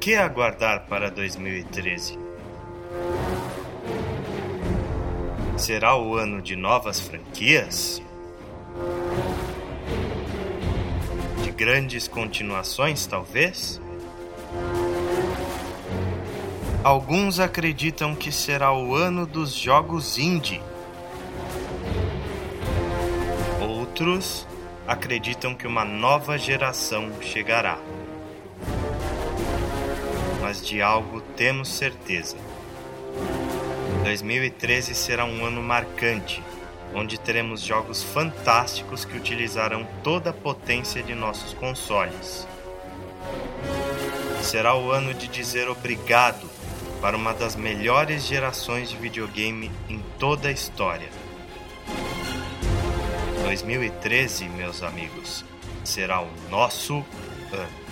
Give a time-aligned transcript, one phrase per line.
[0.00, 2.18] que aguardar para 2013?
[5.58, 8.02] Será o ano de novas franquias?
[11.44, 13.78] De grandes continuações, talvez?
[16.82, 20.62] Alguns acreditam que será o ano dos jogos indie.
[23.60, 24.46] Outros
[24.88, 27.78] acreditam que uma nova geração chegará.
[30.70, 32.36] De algo temos certeza.
[34.04, 36.40] 2013 será um ano marcante,
[36.94, 42.46] onde teremos jogos fantásticos que utilizarão toda a potência de nossos consoles.
[44.40, 46.48] Será o ano de dizer obrigado
[47.00, 51.08] para uma das melhores gerações de videogame em toda a história.
[53.42, 55.44] 2013, meus amigos,
[55.82, 57.04] será o nosso
[57.52, 57.89] ano.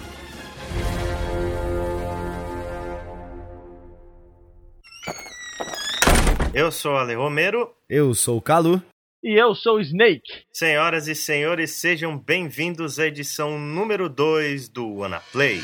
[6.54, 7.70] Eu sou Ale Romero.
[7.88, 8.82] Eu sou o Calu.
[9.22, 10.44] E eu sou o Snake.
[10.52, 15.60] Senhoras e senhores, sejam bem-vindos à edição número 2 do Wanna Play.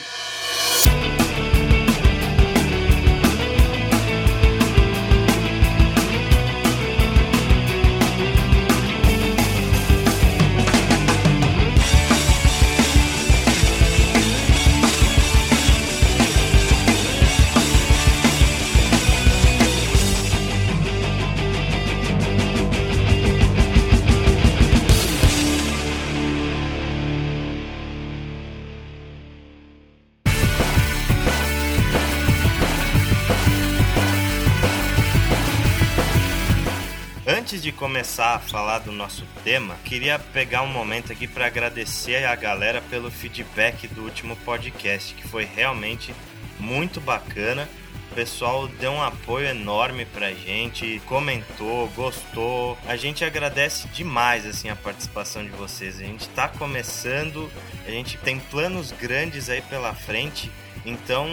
[37.74, 42.80] Começar a falar do nosso tema, queria pegar um momento aqui para agradecer a galera
[42.82, 46.14] pelo feedback do último podcast, que foi realmente
[46.58, 47.68] muito bacana.
[48.10, 52.78] O pessoal deu um apoio enorme pra gente, comentou, gostou.
[52.86, 55.96] A gente agradece demais assim a participação de vocês.
[55.98, 57.50] A gente tá começando,
[57.84, 60.50] a gente tem planos grandes aí pela frente.
[60.86, 61.26] Então,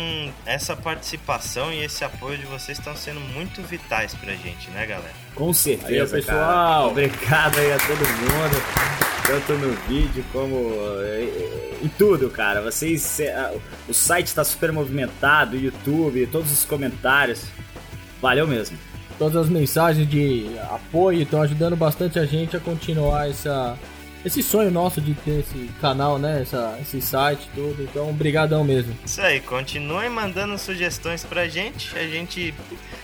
[0.45, 5.13] essa participação e esse apoio de vocês estão sendo muito vitais pra gente, né, galera?
[5.35, 6.37] Com certeza, Aí, pessoal.
[6.39, 6.87] cara.
[6.87, 8.63] Obrigado aí a todo mundo,
[9.27, 10.55] tanto no vídeo como
[11.01, 12.61] eh, em tudo, cara.
[12.61, 13.53] Vocês, eh,
[13.89, 17.43] o site está super movimentado, o YouTube, todos os comentários.
[18.21, 18.77] Valeu mesmo.
[19.19, 23.77] Todas as mensagens de apoio estão ajudando bastante a gente a continuar essa,
[24.25, 26.41] esse sonho nosso de ter esse canal, né?
[26.41, 27.83] Essa, esse site tudo.
[27.83, 28.95] Então, obrigadão mesmo.
[29.05, 31.97] Isso aí, continuem mandando sugestões pra gente.
[31.97, 32.53] A gente,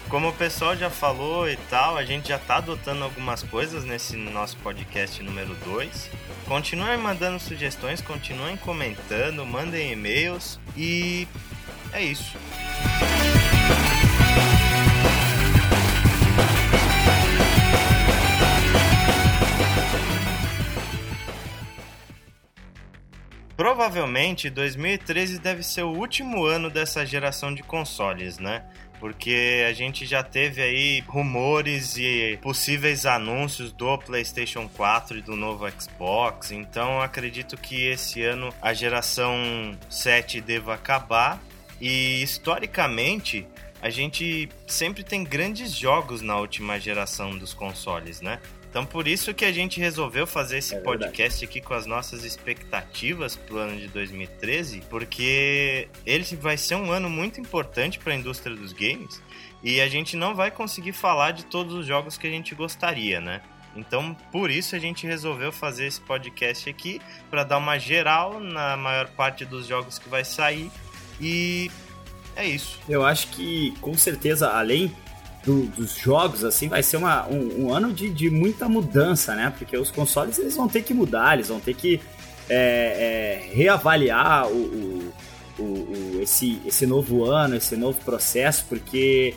[0.09, 4.15] como o pessoal já falou e tal, a gente já tá adotando algumas coisas nesse
[4.15, 6.09] nosso podcast número 2.
[6.45, 11.27] Continuem mandando sugestões, continuem comentando, mandem e-mails e
[11.91, 12.37] é isso.
[23.57, 28.63] Provavelmente 2013 deve ser o último ano dessa geração de consoles, né?
[28.99, 35.35] Porque a gente já teve aí rumores e possíveis anúncios do PlayStation 4 e do
[35.35, 36.51] novo Xbox.
[36.51, 39.35] Então acredito que esse ano a geração
[39.89, 41.41] 7 deva acabar.
[41.81, 43.47] E historicamente
[43.81, 48.39] a gente sempre tem grandes jogos na última geração dos consoles, né?
[48.69, 52.23] Então por isso que a gente resolveu fazer esse É podcast aqui com as nossas
[52.23, 58.15] expectativas pro ano de 2013, porque ele vai ser um ano muito importante para a
[58.15, 59.21] indústria dos games
[59.63, 63.19] e a gente não vai conseguir falar de todos os jogos que a gente gostaria,
[63.19, 63.41] né?
[63.75, 66.99] Então, por isso a gente resolveu fazer esse podcast aqui
[67.29, 70.71] para dar uma geral na maior parte dos jogos que vai sair
[71.21, 71.69] e
[72.35, 72.79] é isso.
[72.87, 74.95] Eu acho que, com certeza, além
[75.47, 79.51] do- dos jogos, assim, vai ser uma- um, um ano de, de muita mudança, né?
[79.57, 82.01] Porque os consoles eles vão ter que mudar, eles vão ter que
[82.49, 85.13] é, é, reavaliar o, o-
[85.63, 89.35] o- esse, esse novo ano, esse novo processo, porque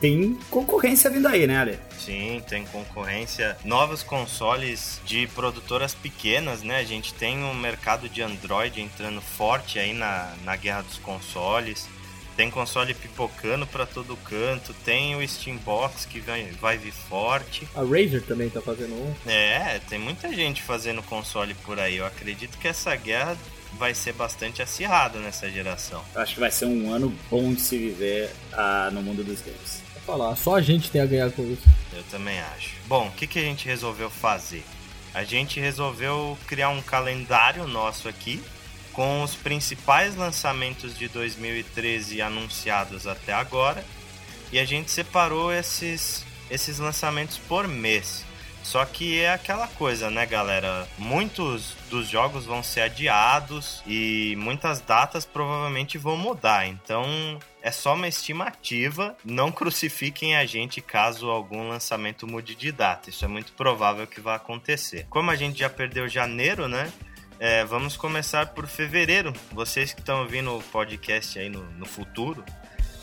[0.00, 1.78] tem concorrência vindo aí, né, Ale?
[1.98, 3.56] Sim, tem concorrência.
[3.64, 6.78] Novos consoles de produtoras pequenas, né?
[6.78, 11.86] A gente tem um mercado de Android entrando forte aí na, na guerra dos consoles.
[12.36, 14.74] Tem console pipocando pra todo canto.
[14.84, 17.66] Tem o Steam Box que vai, vai vir forte.
[17.74, 19.14] A Razer também tá fazendo um.
[19.30, 21.96] É, tem muita gente fazendo console por aí.
[21.96, 23.36] Eu acredito que essa guerra
[23.78, 26.02] vai ser bastante acirrada nessa geração.
[26.14, 29.82] Acho que vai ser um ano bom de se viver ah, no mundo dos games.
[29.94, 31.62] Vou falar, só a gente tem a ganhar com isso.
[31.92, 32.70] Eu também acho.
[32.86, 34.64] Bom, o que, que a gente resolveu fazer?
[35.12, 38.42] A gente resolveu criar um calendário nosso aqui
[38.94, 43.84] com os principais lançamentos de 2013 anunciados até agora.
[44.52, 48.24] E a gente separou esses, esses lançamentos por mês.
[48.64, 50.88] Só que é aquela coisa, né, galera?
[50.96, 56.66] Muitos dos jogos vão ser adiados e muitas datas provavelmente vão mudar.
[56.66, 57.04] Então
[57.60, 59.14] é só uma estimativa.
[59.22, 63.10] Não crucifiquem a gente caso algum lançamento mude de data.
[63.10, 65.06] Isso é muito provável que vai acontecer.
[65.10, 66.90] Como a gente já perdeu janeiro, né?
[67.38, 69.32] É, vamos começar por fevereiro.
[69.52, 72.44] Vocês que estão ouvindo o podcast aí no, no futuro,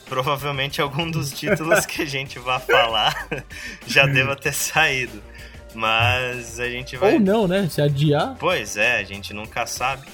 [0.06, 3.28] provavelmente algum dos títulos que a gente vai falar
[3.86, 5.22] já deva ter saído.
[5.74, 7.14] Mas a gente vai.
[7.14, 7.68] Ou não, né?
[7.70, 8.36] Se adiar.
[8.40, 10.08] Pois é, a gente nunca sabe.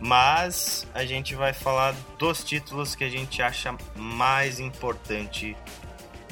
[0.00, 5.56] Mas a gente vai falar dos títulos que a gente acha mais importante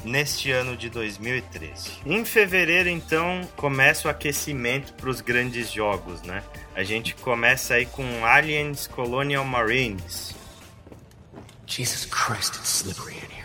[0.05, 1.91] neste ano de 2013.
[2.05, 6.43] Em fevereiro, então, começa o aquecimento para os grandes jogos, né?
[6.75, 10.35] A gente começa aí com Aliens Colonial Marines.
[11.65, 13.44] Jesus Christ, it's slippery in here.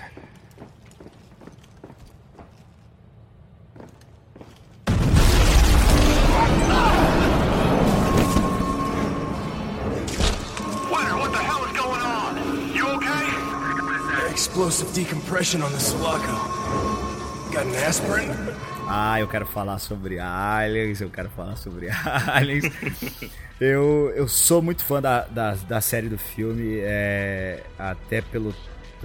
[14.61, 16.35] Explosive decompression on the Sulaco.
[17.51, 18.29] Got an aspirin?
[18.87, 21.89] Ah, eu quero falar sobre Aliens, eu quero falar sobre
[22.29, 22.65] Aliens.
[23.59, 28.55] eu, eu sou muito fã da, da, da série do filme, é, até pelo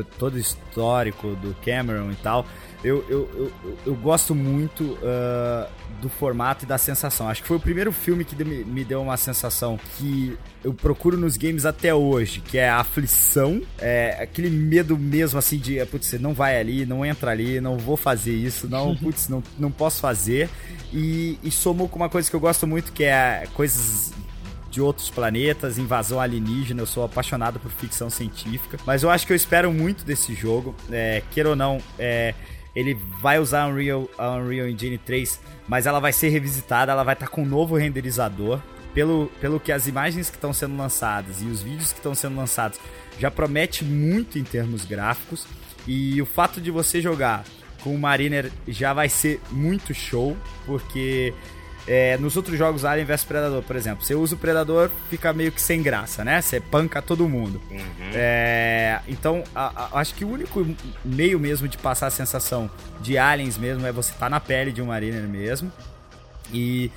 [0.04, 2.46] todo histórico do Cameron e tal
[2.86, 5.68] eu, eu, eu, eu gosto muito uh,
[6.00, 7.28] do formato e da sensação.
[7.28, 11.36] Acho que foi o primeiro filme que me deu uma sensação que eu procuro nos
[11.36, 16.20] games até hoje, que é a aflição, é aquele medo mesmo assim de, putz, você
[16.20, 20.00] não vai ali, não entra ali, não vou fazer isso, não, putz, não, não posso
[20.00, 20.48] fazer.
[20.94, 24.14] E, e somou com uma coisa que eu gosto muito, que é coisas
[24.76, 26.82] de outros planetas, invasão alienígena.
[26.82, 28.78] Eu sou apaixonado por ficção científica.
[28.86, 30.76] Mas eu acho que eu espero muito desse jogo.
[30.92, 32.36] É, queira ou não, é,
[32.76, 37.04] ele vai usar a Unreal, a Unreal Engine 3, mas ela vai ser revisitada, ela
[37.04, 38.60] vai estar tá com um novo renderizador.
[38.94, 42.38] Pelo, pelo que as imagens que estão sendo lançadas e os vídeos que estão sendo
[42.38, 42.80] lançados
[43.20, 45.46] já promete muito em termos gráficos.
[45.86, 47.44] E o fato de você jogar
[47.84, 51.34] com o Mariner já vai ser muito show, porque
[51.88, 55.52] é, nos outros jogos Alien vs Predador, por exemplo, você usa o Predador, fica meio
[55.52, 56.42] que sem graça, né?
[56.42, 57.62] Você panca todo mundo.
[57.70, 58.12] Uhum.
[58.14, 60.66] É, então, a, a, acho que o único
[61.04, 64.72] meio mesmo de passar a sensação de Aliens mesmo é você estar tá na pele
[64.72, 65.72] de um Mariner mesmo.
[66.52, 66.92] E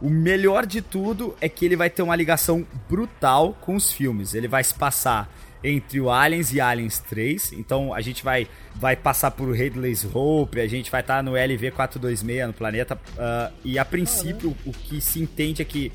[0.00, 4.34] o melhor de tudo é que ele vai ter uma ligação brutal com os filmes.
[4.34, 5.26] Ele vai se passar
[5.64, 7.54] entre o Aliens e Aliens 3.
[7.54, 11.32] Então a gente vai, vai passar por Headless Hope, a gente vai estar tá no
[11.32, 12.94] LV426 no planeta.
[12.94, 15.90] Uh, e a princípio, o que se entende é que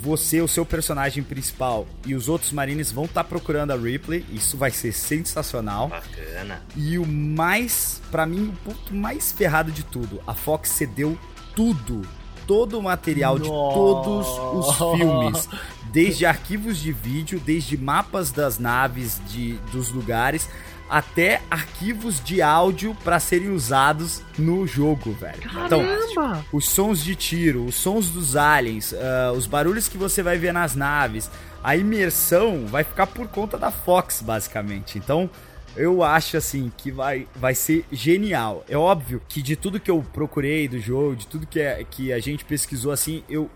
[0.00, 4.24] você, o seu personagem principal e os outros marines vão estar tá procurando a Ripley.
[4.32, 5.88] Isso vai ser sensacional.
[5.88, 6.62] Bacana.
[6.76, 11.18] E o mais, para mim, o ponto mais ferrado de tudo: a Fox cedeu
[11.56, 12.06] tudo
[12.46, 13.50] todo o material Nossa.
[13.50, 14.28] de todos
[14.68, 15.48] os filmes,
[15.94, 20.48] desde arquivos de vídeo, desde mapas das naves, de, dos lugares,
[20.90, 25.38] até arquivos de áudio para serem usados no jogo, velho.
[25.38, 26.06] Então, Caramba.
[26.10, 30.36] Então, os sons de tiro, os sons dos aliens, uh, os barulhos que você vai
[30.36, 31.30] ver nas naves,
[31.62, 34.98] a imersão vai ficar por conta da Fox, basicamente.
[34.98, 35.30] Então,
[35.76, 38.64] eu acho assim que vai, vai ser genial.
[38.68, 42.12] É óbvio que de tudo que eu procurei do jogo, de tudo que, é, que
[42.12, 43.48] a gente pesquisou assim, eu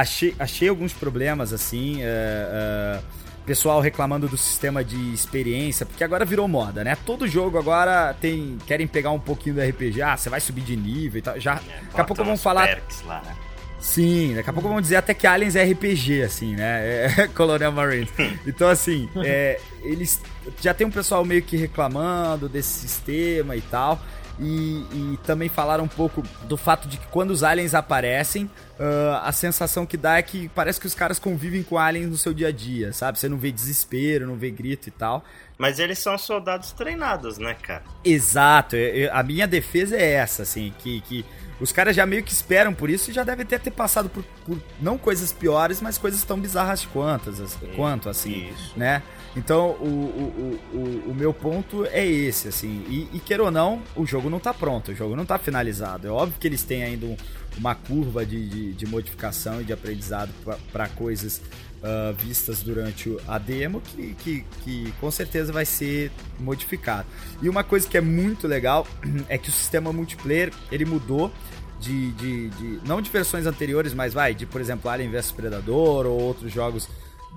[0.00, 2.02] achei, achei alguns problemas assim.
[2.02, 3.00] É, é,
[3.44, 6.94] pessoal reclamando do sistema de experiência, porque agora virou moda, né?
[7.06, 10.76] Todo jogo agora tem querem pegar um pouquinho do RPG, ah, você vai subir de
[10.76, 11.40] nível e tal.
[11.40, 12.78] Já, é, daqui a pouco vamos falar.
[13.06, 13.34] Lá, né?
[13.80, 17.06] Sim, daqui a pouco vamos dizer até que Aliens é RPG, assim, né?
[17.06, 18.10] É Colonial Marines.
[18.46, 20.20] Então, assim, é, eles
[20.60, 23.98] já tem um pessoal meio que reclamando desse sistema e tal.
[24.40, 29.18] E, e, também falaram um pouco do fato de que quando os aliens aparecem, uh,
[29.22, 32.32] a sensação que dá é que parece que os caras convivem com aliens no seu
[32.32, 33.18] dia a dia, sabe?
[33.18, 35.24] Você não vê desespero, não vê grito e tal.
[35.58, 37.82] Mas eles são soldados treinados, né, cara?
[38.04, 38.76] Exato.
[38.76, 41.26] Eu, eu, a minha defesa é essa, assim, que, que
[41.60, 44.22] os caras já meio que esperam por isso e já devem ter, ter passado por,
[44.46, 48.72] por não coisas piores, mas coisas tão bizarras quantas, quanto, assim, isso.
[48.76, 49.02] né?
[49.36, 52.84] Então, o, o, o, o, meu ponto é esse, assim.
[52.88, 56.08] E, e queira ou não, o jogo não tá pronto, o jogo não tá finalizado.
[56.08, 57.16] É óbvio que eles têm ainda um,
[57.56, 60.30] uma curva de, de, de, modificação e de aprendizado
[60.72, 61.40] para coisas
[61.78, 67.06] uh, vistas durante a demo que, que, que com certeza vai ser modificado.
[67.42, 68.86] E uma coisa que é muito legal
[69.28, 71.32] é que o sistema multiplayer ele mudou
[71.80, 76.06] de, de, de, não de versões anteriores, mas vai de por exemplo Alien vs Predador
[76.06, 76.88] ou outros jogos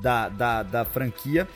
[0.01, 1.47] da, da, da franquia,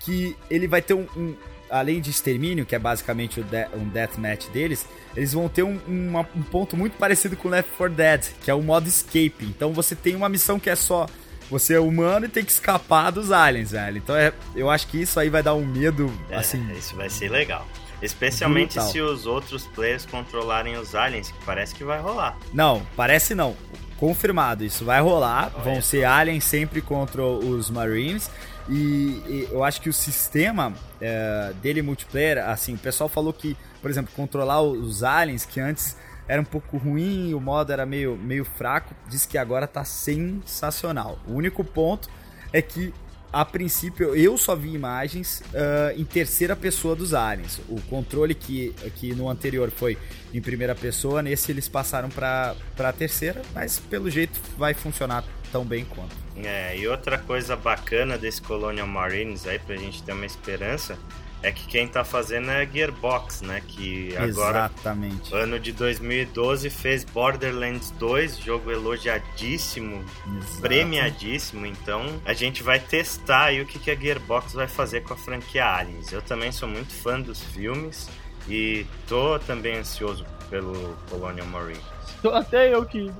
[0.00, 1.34] que ele vai ter um, um
[1.70, 4.86] além de extermínio, que é basicamente um deathmatch deles,
[5.16, 8.54] eles vão ter um, uma, um ponto muito parecido com Left 4 Dead, que é
[8.54, 9.44] o modo escape.
[9.44, 11.06] Então você tem uma missão que é só
[11.50, 13.98] você é humano e tem que escapar dos aliens, velho.
[13.98, 16.66] Então é, eu acho que isso aí vai dar um medo, é, assim.
[16.72, 17.66] Isso vai ser legal.
[18.02, 18.90] Especialmente brutal.
[18.90, 22.36] se os outros players controlarem os aliens, que parece que vai rolar.
[22.52, 23.56] Não, parece não.
[23.96, 25.48] Confirmado, isso vai rolar.
[25.62, 28.30] Vão ser aliens sempre contra os Marines.
[28.68, 33.56] E, e, eu acho que o sistema é, dele multiplayer, assim, o pessoal falou que,
[33.80, 35.96] por exemplo, controlar os aliens, que antes
[36.26, 41.18] era um pouco ruim, o modo era meio, meio fraco, diz que agora tá sensacional.
[41.26, 42.08] O único ponto
[42.52, 42.94] é que,
[43.32, 47.60] a princípio, eu só vi imagens uh, em terceira pessoa dos aliens.
[47.68, 49.98] O controle que, que no anterior foi
[50.32, 55.64] em primeira pessoa, nesse eles passaram para a terceira, mas pelo jeito vai funcionar tão
[55.64, 56.16] bem quanto.
[56.36, 60.98] É, e outra coisa bacana desse Colonial Marines aí, pra gente ter uma esperança,
[61.44, 63.62] é que quem tá fazendo é a Gearbox, né?
[63.68, 65.34] Que agora, Exatamente.
[65.34, 70.02] ano de 2012, fez Borderlands 2, jogo elogiadíssimo,
[70.38, 70.60] Exato.
[70.62, 71.66] premiadíssimo.
[71.66, 75.16] Então, a gente vai testar aí o que, que a Gearbox vai fazer com a
[75.16, 76.10] franquia Aliens.
[76.12, 78.08] Eu também sou muito fã dos filmes
[78.48, 81.84] e tô também ansioso pelo Colonial Marines.
[82.32, 83.12] Até eu que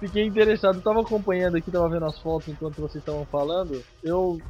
[0.00, 3.84] fiquei interessado, tava acompanhando aqui, tava vendo as fotos enquanto vocês estavam falando.
[4.02, 4.40] Eu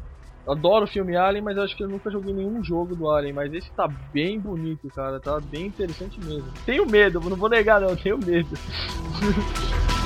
[0.47, 3.33] adoro o filme Alien, mas acho que eu nunca joguei nenhum jogo do Alien.
[3.33, 5.21] Mas esse tá bem bonito, cara.
[5.21, 6.47] Tá bem interessante mesmo.
[6.65, 8.49] Tenho medo, não vou negar não, tenho medo.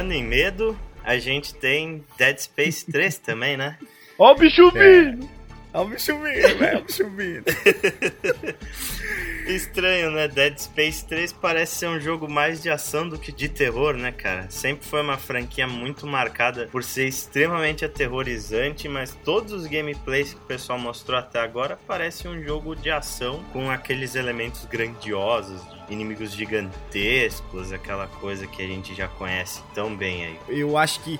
[0.00, 3.76] falando em medo, a gente tem Dead Space 3 também, né?
[4.18, 5.28] Ó o bicho vindo!
[5.72, 7.44] Ó o bicho vindo, velho, o bicho vindo.
[9.46, 10.28] Estranho, né?
[10.28, 14.12] Dead Space 3 parece ser um jogo mais de ação do que de terror, né,
[14.12, 14.50] cara?
[14.50, 20.40] Sempre foi uma franquia muito marcada por ser extremamente aterrorizante, mas todos os gameplays que
[20.40, 26.32] o pessoal mostrou até agora parece um jogo de ação com aqueles elementos grandiosos inimigos
[26.32, 30.38] gigantescos, aquela coisa que a gente já conhece tão bem aí.
[30.48, 31.18] Eu acho que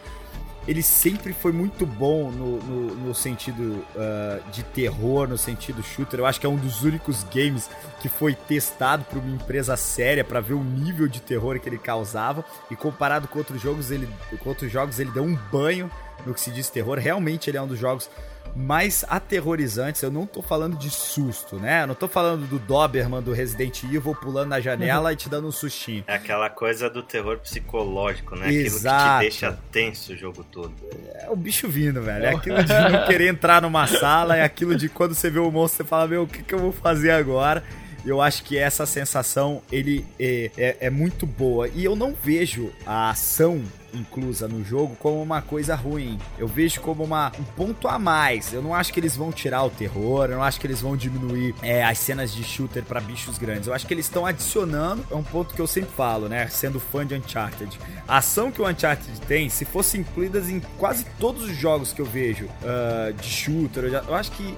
[0.69, 6.21] ele sempre foi muito bom no, no, no sentido uh, de terror, no sentido shooter.
[6.21, 10.23] Eu acho que é um dos únicos games que foi testado por uma empresa séria
[10.23, 12.45] para ver o nível de terror que ele causava.
[12.71, 15.91] E comparado com outros jogos, ele, com outros jogos, ele deu um banho
[16.27, 16.99] no que se diz terror.
[16.99, 18.11] Realmente ele é um dos jogos
[18.55, 20.03] mais aterrorizantes.
[20.03, 21.83] Eu não tô falando de susto, né?
[21.83, 25.49] Eu não tô falando do Doberman do Resident Evil pulando na janela e te dando
[25.49, 26.05] um sustinho.
[26.07, 28.53] É aquela coisa do terror psicológico, né?
[28.53, 28.97] Exato.
[28.97, 30.75] Aquilo que te deixa tenso o jogo todo.
[31.15, 32.25] É o bicho vindo, velho.
[32.25, 35.51] É aquilo de não querer entrar numa sala, é aquilo de quando você vê o
[35.51, 37.63] monstro, você fala, meu, o que, que eu vou fazer agora?
[38.05, 42.73] eu acho que essa sensação ele é, é, é, muito boa e eu não vejo
[42.87, 43.63] a ação
[43.95, 46.19] inclusa no jogo como uma coisa ruim.
[46.39, 48.53] Eu vejo como uma, um ponto a mais.
[48.53, 50.97] Eu não acho que eles vão tirar o terror, eu não acho que eles vão
[50.97, 53.67] diminuir é, as cenas de shooter para bichos grandes.
[53.67, 56.47] Eu acho que eles estão adicionando, é um ponto que eu sempre falo, né?
[56.49, 57.79] Sendo fã de Uncharted.
[58.07, 62.01] A ação que o Uncharted tem, se fosse incluídas em quase todos os jogos que
[62.01, 64.57] eu vejo uh, de shooter, eu, já, eu acho que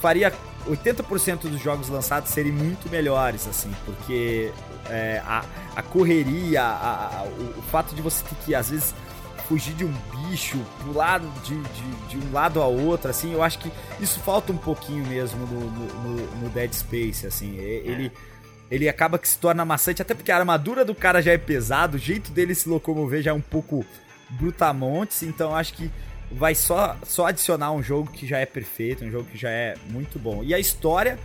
[0.00, 0.32] faria
[0.68, 4.52] 80% dos jogos lançados serem muito melhores, assim, porque
[4.88, 5.44] é, a,
[5.76, 8.94] a correria, a, a, o, o, fato de você ter que, às vezes,
[9.48, 9.92] fugir de um
[10.28, 14.52] bicho, pular de, de, de, um lado a outro, assim, eu acho que isso falta
[14.52, 18.12] um pouquinho mesmo no, no, no Dead Space, assim, ele...
[18.70, 21.96] Ele acaba que se torna maçante, até porque a armadura do cara já é pesada,
[21.96, 23.82] o jeito dele se locomover já é um pouco
[24.28, 25.90] brutamontes, então acho que
[26.30, 29.74] vai só, só adicionar um jogo que já é perfeito, um jogo que já é
[29.90, 30.42] muito bom.
[30.42, 31.18] E a história,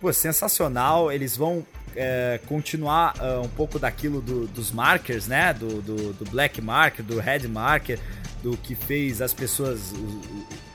[0.00, 1.12] pô, sensacional.
[1.12, 5.52] Eles vão é, continuar uh, um pouco daquilo do, dos markers, né?
[5.54, 7.98] Do, do, do, Black Marker, do Red Marker,
[8.42, 9.92] do que fez as pessoas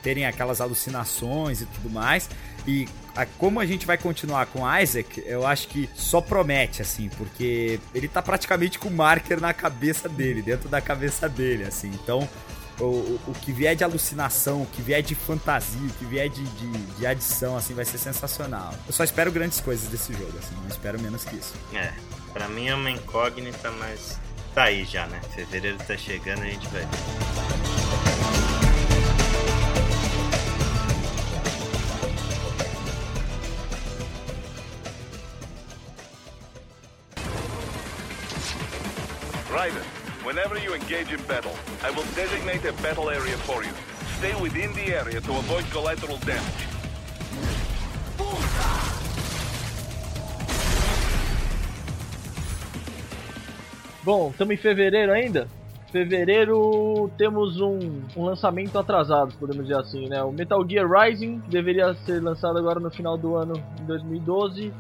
[0.02, 2.30] terem aquelas alucinações e tudo mais.
[2.68, 7.10] E a, como a gente vai continuar com Isaac, eu acho que só promete, assim,
[7.18, 11.90] porque ele tá praticamente com o marker na cabeça dele, dentro da cabeça dele, assim.
[11.90, 12.28] Então,
[12.80, 16.44] o, o, que vier de alucinação, o que vier de fantasia, o que vier de,
[16.44, 18.74] de, de, adição, assim, vai ser sensacional.
[18.88, 21.54] Eu só espero grandes coisas desse jogo, assim, não espero menos que isso.
[21.74, 21.94] É,
[22.32, 24.20] pra mim é uma incógnita, mas
[24.54, 25.22] tá aí já, né?
[25.36, 26.88] Fevereiro tá chegando, a gente vai ver.
[39.50, 43.74] Driver whenever you engage in battle, I will designate a battle area for you.
[44.18, 46.68] Stay within the area to avoid collateral damage.
[54.04, 55.48] Bom, estamos em fevereiro ainda?
[55.90, 60.22] Fevereiro temos um, um, lançamento atrasado, podemos dizer assim, né?
[60.24, 64.74] O Metal Gear Rising deveria ser lançado agora no final do ano em 2012,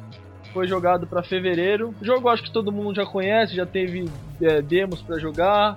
[0.53, 1.93] foi jogado para fevereiro.
[2.01, 4.05] O jogo acho que todo mundo já conhece, já teve
[4.41, 5.75] é, demos para jogar.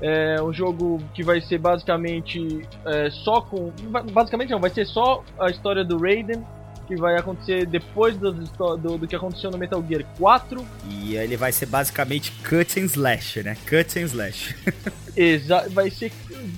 [0.00, 3.72] É um jogo que vai ser basicamente é, só com.
[4.12, 6.44] Basicamente não, vai ser só a história do Raiden
[6.88, 10.66] que vai acontecer depois do, do, do, que aconteceu no Metal Gear 4.
[10.88, 13.56] E ele vai ser basicamente cut and slash, né?
[13.68, 14.56] Cut and slash.
[15.14, 16.10] Exato, vai ser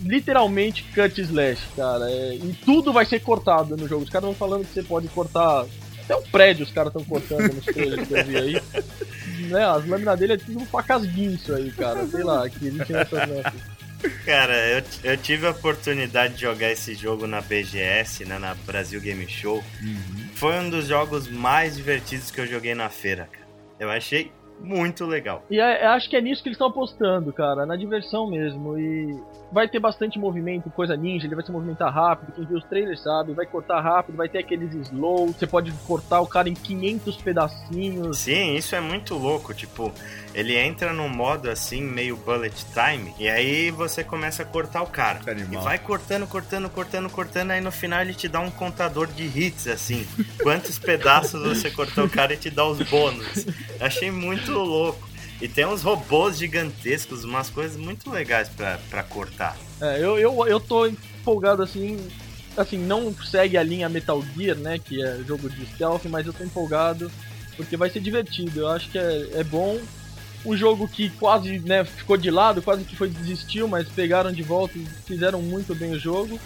[0.04, 2.08] literalmente cut and slash, cara.
[2.08, 4.04] É, e tudo vai ser cortado no jogo.
[4.04, 5.66] Os caras vão falando que você pode cortar.
[6.10, 8.62] Até o prédio os caras estão cortando nos trailers que eu vi aí.
[9.48, 12.04] né, as lâminas dele é tudo um facas guinso aí, cara.
[12.06, 13.52] Sei lá, que existe nessas lâminas.
[14.24, 19.00] Cara, eu, eu tive a oportunidade de jogar esse jogo na BGS, né, na Brasil
[19.00, 19.62] Game Show.
[19.82, 20.28] Uhum.
[20.34, 23.46] Foi um dos jogos mais divertidos que eu joguei na feira, cara.
[23.78, 25.42] Eu achei muito legal.
[25.50, 28.78] E é, acho que é nisso que eles estão apostando, cara, na diversão mesmo.
[28.78, 29.18] E
[29.50, 33.02] vai ter bastante movimento, coisa ninja, ele vai se movimentar rápido, quem viu os trailers
[33.02, 37.16] sabe, vai cortar rápido, vai ter aqueles slow, você pode cortar o cara em 500
[37.16, 38.18] pedacinhos.
[38.18, 39.92] Sim, isso é muito louco, tipo,
[40.34, 44.86] ele entra num modo assim, meio bullet time, e aí você começa a cortar o
[44.86, 45.20] cara.
[45.30, 45.60] Animal.
[45.60, 49.24] E vai cortando, cortando, cortando, cortando, aí no final ele te dá um contador de
[49.24, 50.06] hits, assim.
[50.42, 53.46] Quantos pedaços você cortou o cara e te dá os bônus.
[53.80, 55.08] Achei muito louco.
[55.40, 59.56] E tem uns robôs gigantescos, umas coisas muito legais para cortar.
[59.80, 61.98] É, eu, eu, eu tô empolgado assim.
[62.56, 64.78] Assim, não segue a linha Metal Gear, né?
[64.78, 67.10] Que é jogo de stealth, mas eu tô empolgado
[67.56, 68.60] porque vai ser divertido.
[68.60, 69.78] Eu acho que é, é bom.
[70.44, 74.42] Um jogo que quase né, ficou de lado, quase que foi desistiu, mas pegaram de
[74.42, 76.40] volta e fizeram muito bem o jogo.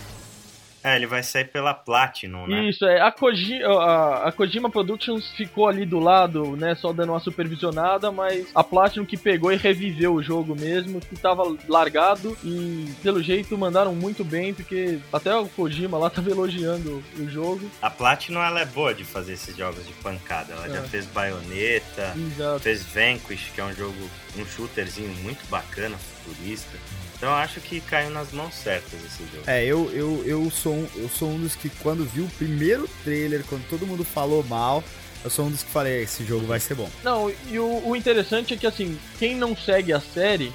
[0.85, 2.68] É, ele vai sair pela Platinum, né?
[2.68, 3.01] Isso, é.
[3.01, 6.75] A, Koji, a, a, Kojima Productions ficou ali do lado, né?
[6.75, 11.16] Só dando uma supervisionada, mas a Platinum que pegou e reviveu o jogo mesmo, que
[11.16, 17.03] tava largado e, pelo jeito, mandaram muito bem, porque até o Kojima lá tava elogiando
[17.18, 17.70] o jogo.
[17.81, 20.53] A Platinum, ela é boa de fazer esses jogos de pancada.
[20.53, 20.70] Ela é.
[20.70, 22.61] já fez Bayonetta, Exato.
[22.61, 26.77] fez Vanquish, que é um jogo, um shooterzinho muito bacana, futurista.
[27.24, 29.44] Então eu acho que caiu nas mãos certas esse jogo.
[29.46, 32.87] É, eu, eu, eu, sou, um, eu sou um dos que quando vi o primeiro
[33.02, 34.84] trailer, quando todo mundo falou mal,
[35.24, 36.90] eu sou um dos que falei, esse jogo vai ser bom.
[37.02, 40.52] Não, e o, o interessante é que assim, quem não segue a série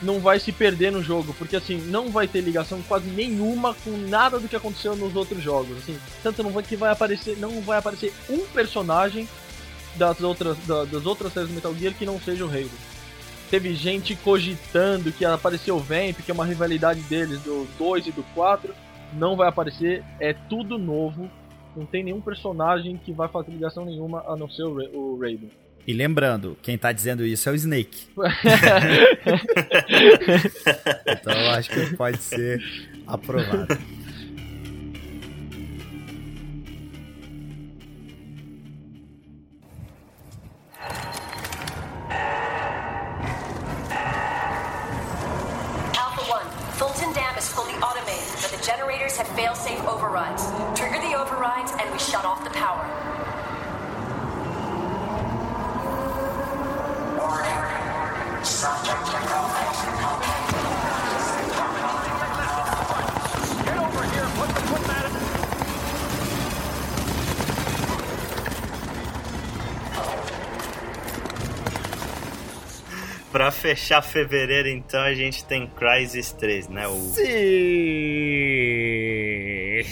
[0.00, 3.90] não vai se perder no jogo, porque assim, não vai ter ligação quase nenhuma com
[3.90, 7.60] nada do que aconteceu nos outros jogos, assim, tanto não vai que vai aparecer, não
[7.60, 9.28] vai aparecer um personagem
[9.96, 12.95] das outras das outras séries do Metal Gear que não seja o Raiden
[13.50, 18.12] teve gente cogitando que apareceu o Vamp, que é uma rivalidade deles do 2 e
[18.12, 18.74] do 4.
[19.14, 21.30] Não vai aparecer, é tudo novo.
[21.76, 25.18] Não tem nenhum personagem que vai fazer ligação nenhuma a não ser o, Ra o
[25.20, 25.50] Raiden.
[25.86, 28.08] E lembrando, quem tá dizendo isso é o Snake.
[31.06, 32.60] então eu acho que pode ser
[33.06, 33.78] aprovado.
[49.36, 50.46] Fail-safe overrides.
[50.74, 52.84] Trigger the overrides and we shut off the power.
[63.62, 65.10] Get over here, put the put that
[73.30, 76.88] Pra fechar fevereiro, então, a gente tem Crysis 3, né?
[76.88, 76.94] O...
[77.12, 79.15] Sim!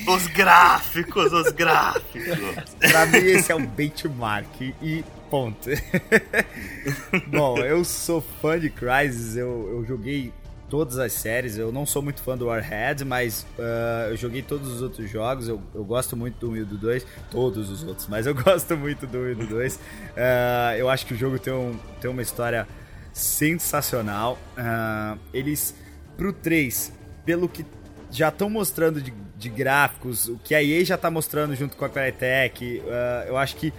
[0.07, 2.23] Os gráficos, os gráficos.
[2.79, 5.69] pra mim, esse é um benchmark e ponto.
[7.29, 10.33] Bom, eu sou fã de Crysis, eu, eu joguei
[10.69, 11.57] todas as séries.
[11.57, 15.49] Eu não sou muito fã do Warhead, mas uh, eu joguei todos os outros jogos.
[15.49, 17.07] Eu, eu gosto muito do 1 e do 2.
[17.31, 19.77] Todos os outros, mas eu gosto muito do 1 e do 2.
[19.77, 19.81] Uh,
[20.79, 22.67] eu acho que o jogo tem, um, tem uma história
[23.13, 24.39] sensacional.
[24.59, 25.75] Uh, eles,
[26.17, 26.93] pro 3,
[27.25, 27.65] pelo que
[28.11, 29.13] já estão mostrando de
[29.45, 33.37] de gráficos, o que a EA já está mostrando junto com a Crytek, uh, eu
[33.37, 33.73] acho que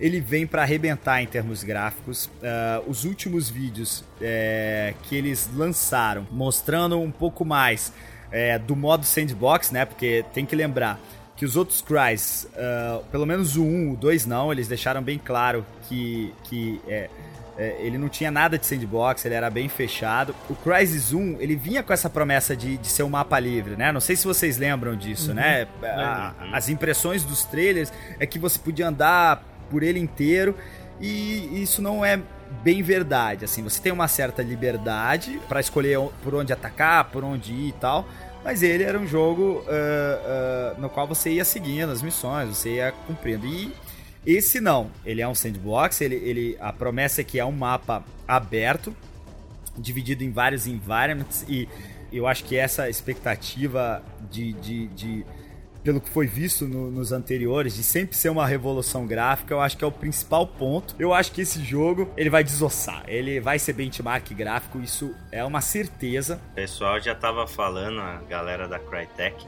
[0.00, 2.26] ele vem para arrebentar em termos gráficos.
[2.26, 7.92] Uh, os últimos vídeos é, que eles lançaram, mostrando um pouco mais
[8.30, 9.84] é, do modo sandbox, né?
[9.84, 11.00] Porque tem que lembrar
[11.36, 15.18] que os outros Cries, uh, pelo menos o 1, o 2 não, eles deixaram bem
[15.18, 17.08] claro que, que é,
[17.58, 20.34] é, ele não tinha nada de sandbox, ele era bem fechado.
[20.48, 23.90] O Crysis 1, ele vinha com essa promessa de, de ser um mapa livre, né?
[23.92, 25.36] Não sei se vocês lembram disso, Uhum.
[25.36, 25.66] né?
[25.82, 30.54] A- as impressões dos trailers é que você podia andar por ele inteiro
[31.00, 32.20] e isso não é
[32.62, 37.52] bem verdade, assim, você tem uma certa liberdade pra escolher por onde atacar, por onde
[37.52, 38.06] ir e tal,
[38.44, 42.76] mas ele era um jogo ah, ah, no qual você ia seguindo as missões, você
[42.76, 43.44] ia cumprindo.
[43.46, 43.72] E
[44.26, 48.04] esse não, ele é um sandbox, ele, ele, a promessa é que é um mapa
[48.26, 48.94] aberto,
[49.78, 51.68] dividido em vários environments, e
[52.12, 55.26] eu acho que essa expectativa de, de, de
[55.84, 59.76] pelo que foi visto no- nos anteriores, de sempre ser uma revolução gráfica, eu acho
[59.76, 60.96] que é o principal ponto.
[60.98, 65.44] Eu acho que esse jogo, ele vai desossar, ele vai ser benchmark gráfico, isso é
[65.44, 66.40] uma certeza.
[66.50, 69.46] O pessoal já tava falando, a galera da Crytek,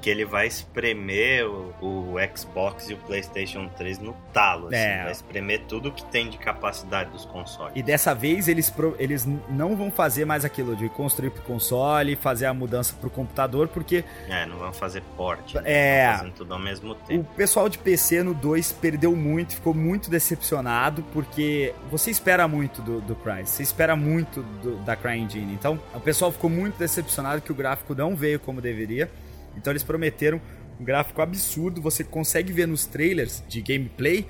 [0.00, 4.68] que ele vai espremer o, o Xbox e o PlayStation 3 no talo.
[4.68, 5.02] Assim, É.
[5.02, 7.72] Vai espremer tudo que tem de capacidade dos consoles.
[7.76, 12.46] E dessa vez eles, eles não vão fazer mais aquilo de construir pro console, fazer
[12.46, 15.56] a mudança pro computador, porque É, não vão fazer porte.
[15.56, 15.62] né?
[15.66, 16.12] É.
[16.16, 17.24] Fazendo tudo ao mesmo o tempo.
[17.36, 23.00] pessoal de PC no 2 perdeu muito, ficou muito decepcionado, porque você espera muito do,
[23.00, 25.52] do você espera muito do- da CryEngine.
[25.52, 29.10] Então, o pessoal ficou muito decepcionado que o gráfico não veio como deveria.
[29.56, 30.40] Então, eles prometeram
[30.78, 31.80] um gráfico absurdo.
[31.82, 34.26] Você consegue ver nos trailers de gameplay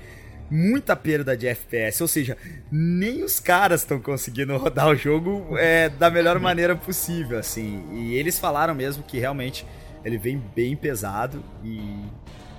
[0.51, 2.37] muita perda de FPS, ou seja,
[2.71, 7.85] nem os caras estão conseguindo rodar o jogo é, da melhor maneira possível, assim.
[7.93, 9.65] E eles falaram mesmo que realmente
[10.05, 12.05] ele vem bem pesado e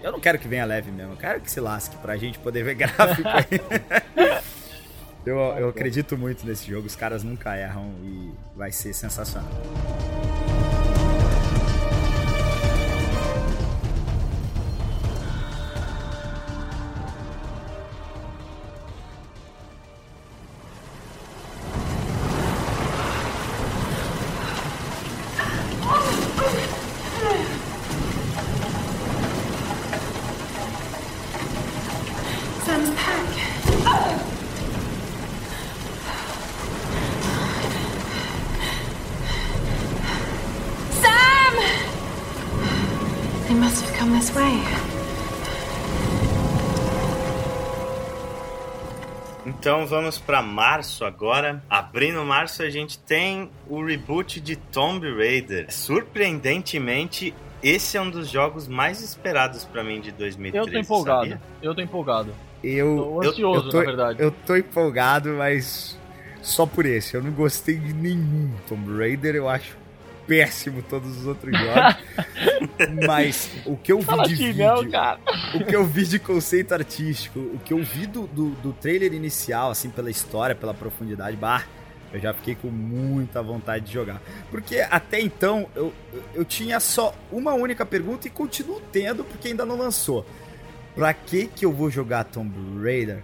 [0.01, 2.63] eu não quero que venha leve mesmo, eu quero que se lasque pra gente poder
[2.63, 4.41] ver gráfico aí.
[5.25, 9.51] eu, eu acredito muito nesse jogo, os caras nunca erram e vai ser sensacional.
[50.11, 51.63] Vamos pra março agora.
[51.69, 55.71] Abrindo março a gente tem o reboot de Tomb Raider.
[55.71, 60.67] Surpreendentemente, esse é um dos jogos mais esperados pra mim de 2013.
[60.67, 61.19] Eu tô empolgado.
[61.21, 61.41] sabia?
[61.61, 62.33] Eu tô empolgado.
[62.63, 64.21] Eu, Tô ansioso, eu tô, na verdade.
[64.21, 65.97] Eu tô empolgado, mas
[66.41, 67.15] só por esse.
[67.15, 69.77] Eu não gostei de nenhum Tomb Raider, eu acho
[70.31, 71.95] péssimo todos os outros jogos.
[73.05, 75.19] mas o que eu vi Fala de assim, vídeo, não, cara.
[75.55, 79.13] o que eu vi de conceito artístico, o que eu vi do, do, do trailer
[79.13, 81.65] inicial, assim, pela história, pela profundidade, bah,
[82.13, 84.21] eu já fiquei com muita vontade de jogar.
[84.49, 89.49] Porque até então eu, eu- eu tinha só uma única pergunta e continuo tendo, porque
[89.49, 90.25] ainda não lançou.
[90.95, 93.21] Pra que que eu vou jogar Tomb Raider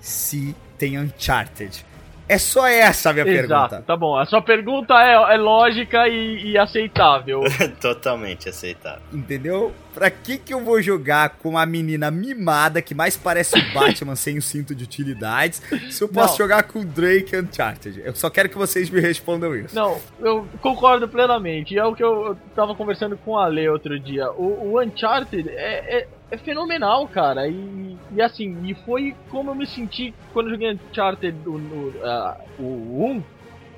[0.00, 1.84] se tem Uncharted?
[2.28, 3.82] É só essa a minha Exato, pergunta.
[3.86, 4.16] tá bom.
[4.16, 7.42] A sua pergunta é, é lógica e, e aceitável.
[7.80, 9.02] Totalmente aceitável.
[9.12, 9.72] Entendeu?
[9.94, 14.16] Pra que que eu vou jogar com a menina mimada que mais parece o Batman
[14.16, 16.38] sem o cinto de utilidades se eu posso Não.
[16.38, 18.02] jogar com o Drake Uncharted?
[18.04, 19.74] Eu só quero que vocês me respondam isso.
[19.74, 21.78] Não, eu concordo plenamente.
[21.78, 24.30] É o que eu, eu tava conversando com a Lê outro dia.
[24.32, 27.46] O, o Uncharted é, é, é fenomenal, cara.
[27.46, 31.94] E, e assim, e foi como eu me senti quando eu joguei Uncharted o, no,
[32.04, 33.22] ah, o 1.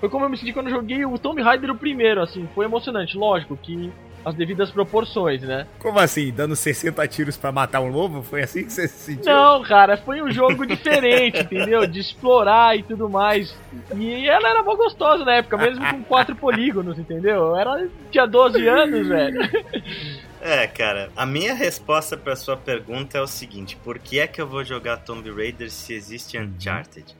[0.00, 2.48] Foi como eu me senti quando eu joguei o Tomb Raider o primeiro, assim.
[2.54, 3.92] Foi emocionante, lógico que
[4.26, 5.68] as devidas proporções, né?
[5.78, 6.32] Como assim?
[6.32, 8.24] Dando 60 tiros pra matar um lobo?
[8.24, 9.32] Foi assim que você se sentiu?
[9.32, 11.86] Não, cara, foi um jogo diferente, entendeu?
[11.86, 13.56] De explorar e tudo mais.
[13.94, 17.36] E ela era mó gostosa na época, mesmo com quatro polígonos, entendeu?
[17.36, 19.38] Eu era, tinha 12 anos, velho.
[20.40, 24.40] É, cara, a minha resposta pra sua pergunta é o seguinte: por que é que
[24.40, 27.14] eu vou jogar Tomb Raider se existe Uncharted?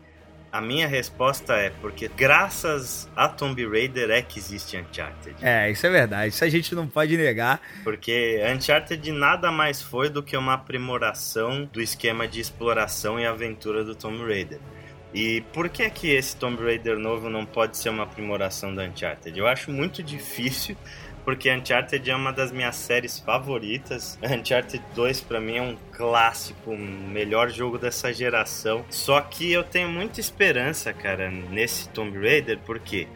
[0.57, 5.37] A minha resposta é porque graças a Tomb Raider é que existe Uncharted.
[5.43, 6.29] É, isso é verdade.
[6.29, 7.61] Isso a gente não pode negar.
[7.85, 13.85] Porque Uncharted nada mais foi do que uma aprimoração do esquema de exploração e aventura
[13.85, 14.59] do Tomb Raider.
[15.13, 19.39] E por que que esse Tomb Raider novo não pode ser uma aprimoração do Uncharted?
[19.39, 20.75] Eu acho muito difícil,
[21.27, 24.17] porque Uncharted é uma das minhas séries favoritas.
[24.23, 28.85] Uncharted 2 pra mim é um clássico, o melhor jogo dessa geração.
[28.89, 33.09] Só que eu tenho muita esperança, cara, nesse Tomb Raider, porque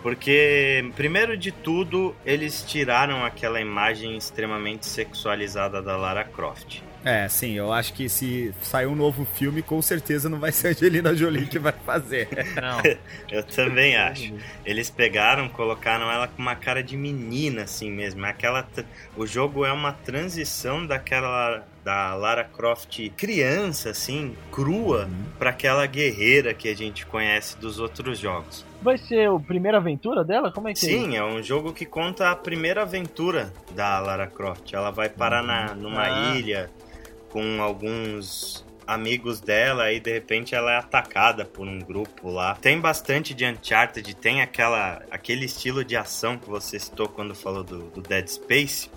[0.00, 6.80] Porque, primeiro de tudo, eles tiraram aquela imagem extremamente sexualizada da Lara Croft.
[7.04, 10.68] É, sim, eu acho que se sair um novo filme, com certeza não vai ser
[10.68, 12.28] a Angelina Jolie que vai fazer.
[12.60, 12.78] Não.
[13.30, 14.34] Eu também acho.
[14.64, 18.24] Eles pegaram, colocaram ela com uma cara de menina, assim mesmo.
[18.26, 18.82] Aquela, tr-
[19.16, 25.08] o jogo é uma transição daquela da Lara Croft criança, assim, crua,
[25.38, 28.66] pra aquela guerreira que a gente conhece dos outros jogos.
[28.82, 30.52] Vai ser a primeira aventura dela?
[30.52, 30.88] Como é que é?
[30.90, 34.70] Sim, é um jogo que conta a primeira aventura da Lara Croft.
[34.74, 36.34] Ela vai parar na, numa Ah.
[36.36, 36.70] ilha
[37.30, 42.54] com alguns amigos dela e de repente ela é atacada por um grupo lá.
[42.54, 47.62] Tem bastante de Uncharted, tem aquela, aquele estilo de ação que você citou quando falou
[47.62, 48.90] do, do Dead Space,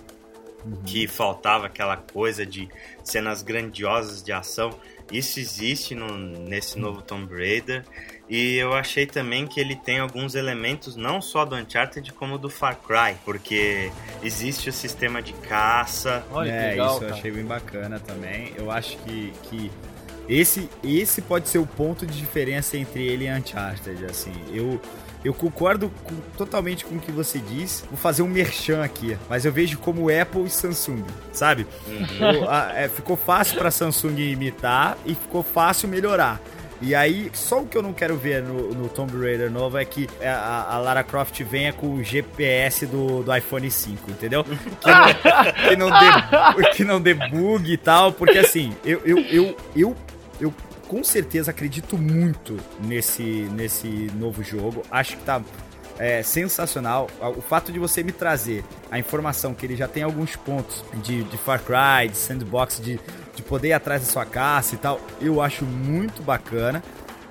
[0.84, 2.68] que faltava aquela coisa de
[3.02, 4.70] cenas grandiosas de ação.
[5.10, 7.84] Isso existe no, nesse novo Tomb Raider.
[8.28, 12.48] E eu achei também que ele tem alguns elementos não só do Uncharted como do
[12.48, 13.90] Far Cry, porque
[14.22, 16.24] existe o sistema de caça.
[16.30, 17.14] Olha que é, legal, isso eu cara.
[17.20, 18.54] achei bem bacana também.
[18.56, 19.70] Eu acho que, que
[20.28, 24.32] esse, esse pode ser o ponto de diferença entre ele e Uncharted, assim.
[24.50, 24.80] Eu,
[25.24, 27.84] eu concordo com- totalmente com o que você diz.
[27.88, 31.66] Vou fazer um merchan aqui, mas eu vejo como Apple e Samsung, sabe?
[32.20, 36.40] Eu- a- é, ficou fácil pra Samsung imitar e ficou fácil melhorar.
[36.84, 39.84] E aí, só o que eu não quero ver no, no Tomb Raider novo é
[39.84, 44.42] que a, a Lara Croft venha com o GPS do, do iPhone 5, entendeu?
[44.42, 49.18] Que não, que não dê, que não dê bug e tal, porque assim, eu, eu,
[49.18, 49.96] eu, eu,
[50.40, 50.54] eu
[50.92, 54.82] com certeza acredito muito nesse, nesse novo jogo.
[54.90, 55.40] Acho que tá
[55.98, 57.08] é, sensacional.
[57.34, 61.24] O fato de você me trazer a informação que ele já tem alguns pontos de,
[61.24, 63.00] de Far Cry, de sandbox, de,
[63.34, 66.82] de poder ir atrás da sua caça e tal, eu acho muito bacana.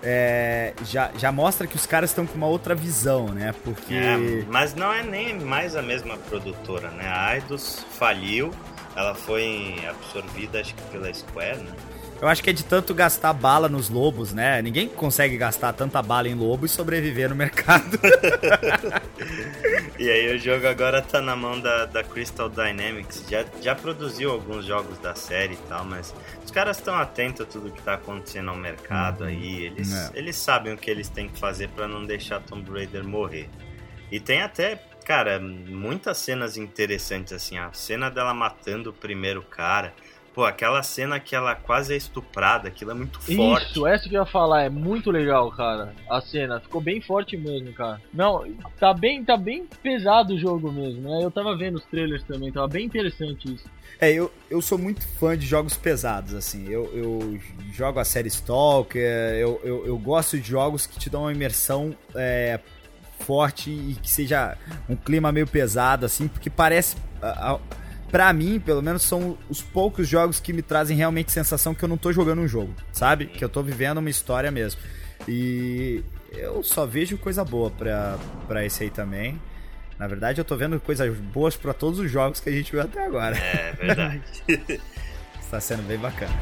[0.02, 3.54] É, já, já mostra que os caras estão com uma outra visão, né?
[3.64, 3.94] Porque.
[3.94, 7.08] É, mas não é nem mais a mesma produtora, né?
[7.08, 8.52] A Eidos faliu,
[8.96, 11.72] ela foi absorvida acho que pela Square, né?
[12.22, 14.62] Eu acho que é de tanto gastar bala nos lobos, né?
[14.62, 17.98] Ninguém consegue gastar tanta bala em lobo e sobreviver no mercado.
[20.00, 23.24] E aí o jogo agora tá na mão da, da Crystal Dynamics.
[23.30, 26.12] Já, já produziu alguns jogos da série e tal, mas
[26.44, 29.66] os caras estão atentos a tudo que tá acontecendo no mercado aí.
[29.66, 30.10] Eles, É.
[30.16, 33.48] eles sabem o que eles têm que fazer pra não deixar Tomb Raider morrer.
[34.12, 37.60] E tem até, cara, muitas cenas interessantes assim.
[37.60, 39.94] A cena dela matando o primeiro cara.
[40.34, 43.72] Pô, aquela cena que ela quase é estuprada, aquilo é muito forte.
[43.72, 45.94] Isso, essa que eu ia falar, é muito legal, cara.
[46.10, 48.02] A cena ficou bem forte mesmo, cara.
[48.14, 48.46] Não,
[48.80, 51.20] tá bem, tá bem pesado o jogo mesmo, né?
[51.22, 53.66] Eu tava vendo os trailers também, tava bem interessante isso.
[54.00, 56.66] É, eu, eu sou muito fã de jogos pesados, assim.
[56.70, 57.40] Eu, eu
[57.74, 59.02] jogo a série Stalker,
[59.36, 62.58] eu, eu, eu gosto de jogos que te dão uma imersão é,
[63.20, 64.58] forte e que seja
[64.90, 66.96] um clima meio pesado, assim, porque parece.
[67.22, 67.60] a- a-
[68.12, 71.88] Pra mim, pelo menos, são os poucos jogos que me trazem realmente sensação que eu
[71.88, 73.28] não tô jogando um jogo, sabe?
[73.28, 74.82] Que eu tô vivendo uma história mesmo.
[75.28, 79.40] E eu só vejo coisa boa pra, pra esse aí também.
[79.98, 82.82] Na verdade, eu tô vendo coisas boas pra todos os jogos que a gente viu
[82.82, 83.38] até agora.
[83.38, 84.22] É verdade.
[85.40, 86.34] Está sendo bem bacana.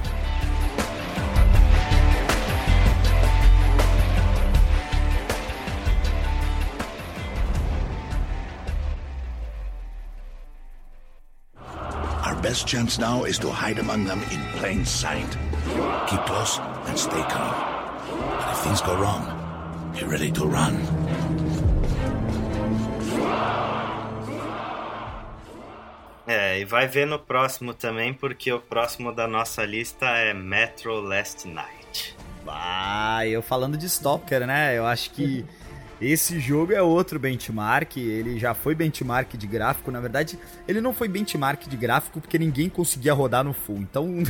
[12.49, 15.37] Best chance now is to hide among them in plain sight.
[16.09, 16.57] Keep close
[16.87, 17.53] and stay calm.
[18.41, 19.23] And if things go wrong,
[19.93, 20.73] be ready to run.
[26.25, 30.99] É, e vai ver no próximo também, porque o próximo da nossa lista é Metro
[31.01, 32.15] Last Night.
[32.47, 34.75] Ah, eu falando de Stalker, né?
[34.75, 35.45] Eu acho que
[36.01, 37.97] esse jogo é outro benchmark.
[37.97, 39.91] Ele já foi benchmark de gráfico.
[39.91, 43.77] Na verdade, ele não foi benchmark de gráfico porque ninguém conseguia rodar no full.
[43.77, 44.07] Então,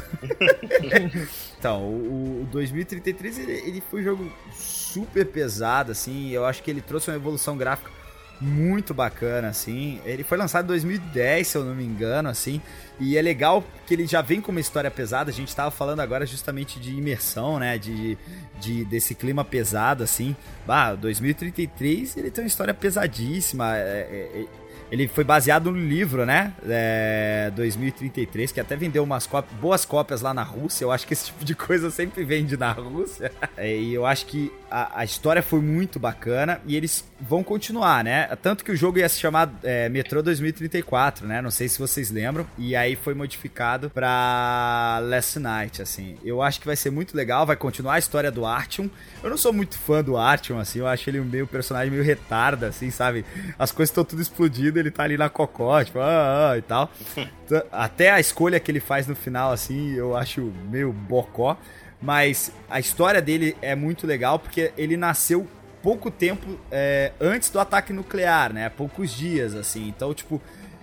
[1.57, 6.29] então o, o 2033 ele, ele foi um jogo super pesado, assim.
[6.29, 7.98] Eu acho que ele trouxe uma evolução gráfica
[8.41, 9.99] muito bacana, assim.
[10.05, 12.61] Ele foi lançado em 2010, se eu não me engano, assim.
[12.99, 15.29] E é legal que ele já vem com uma história pesada.
[15.29, 17.77] A gente tava falando agora justamente de imersão, né?
[17.77, 18.17] De,
[18.59, 20.35] de desse clima pesado, assim.
[20.65, 23.77] Bah, 2033 ele tem uma história pesadíssima.
[23.77, 24.45] É, é, é,
[24.91, 26.53] Ele foi baseado no livro, né?
[26.67, 30.83] É, 2033, que até vendeu umas cópias, boas cópias lá na Rússia.
[30.83, 33.31] Eu acho que esse tipo de coisa sempre vende na Rússia.
[33.57, 38.03] É, e eu acho que a, a, história foi muito bacana e eles vão continuar,
[38.05, 38.27] né?
[38.41, 41.41] Tanto que o jogo ia se chamar é, Metro 2034, né?
[41.41, 42.47] Não sei se vocês lembram.
[42.57, 46.15] E aí foi modificado pra Last Night, assim.
[46.23, 48.87] Eu acho que vai ser muito legal, vai continuar a história do Artyom.
[49.21, 50.79] Eu não sou muito fã do Artyom, assim.
[50.79, 53.25] Eu acho ele meio personagem meio retarda, assim, sabe?
[53.57, 56.89] As coisas estão tudo explodindo, ele tá ali na cocó, tipo, ah, ah, e tal.
[57.71, 61.57] Até a escolha que ele faz no final, assim, eu acho meio bocó.
[62.01, 65.45] Mas a história dele é muito legal porque ele nasceu
[65.83, 68.69] pouco tempo é, antes do ataque nuclear, né?
[68.69, 69.87] Poucos dias, assim.
[69.87, 70.41] Então, tipo,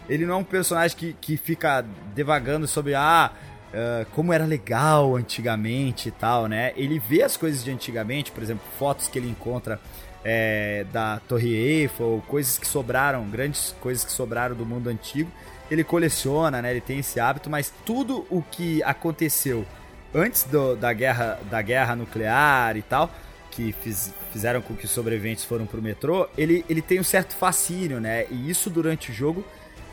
[0.08, 3.32] ele não é um personagem que, que fica devagando sobre, ah,
[3.72, 6.72] uh, como era legal antigamente e tal, né?
[6.76, 9.80] Ele vê as coisas de antigamente, por exemplo, fotos que ele encontra
[10.28, 15.30] é, da Torre Eiffel, coisas que sobraram, grandes coisas que sobraram do mundo antigo.
[15.70, 16.72] Ele coleciona, né?
[16.72, 19.64] Ele tem esse hábito, mas tudo o que aconteceu
[20.12, 23.08] antes do, da, guerra, da guerra nuclear e tal,
[23.52, 27.36] que fiz, fizeram com que os sobreviventes foram pro metrô, ele, ele tem um certo
[27.36, 28.26] fascínio, né?
[28.28, 29.44] E isso durante o jogo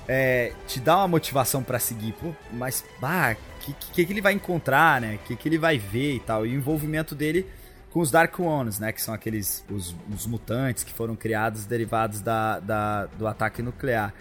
[0.07, 2.13] é, te dá uma motivação para seguir.
[2.13, 5.19] Pô, mas, bah, o que, que, que, ele vai encontrar, né?
[5.21, 6.43] O que, que ele vai ver e tal.
[6.43, 7.47] E o envolvimento dele
[7.93, 8.91] com os Dark Ones, né?
[8.91, 14.11] Que são aqueles os, os mutantes que foram criados derivados da, da, do ataque nuclear.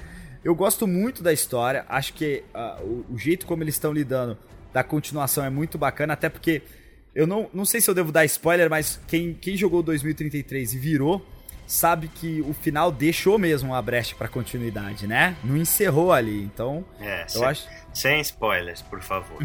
[0.44, 4.36] Eu gosto muito da história, acho que uh, o, o, jeito como eles estão lidando
[4.72, 6.62] da continuação é muito bacana, até porque
[7.14, 10.78] eu não, não sei se eu devo dar spoiler, mas quem, quem jogou 2033 e
[10.78, 11.24] virou
[11.64, 15.36] sabe que o final deixou mesmo uma brecha para continuidade, né?
[15.42, 19.38] Não encerrou ali, então é, eu sem, acho sem spoilers, por favor.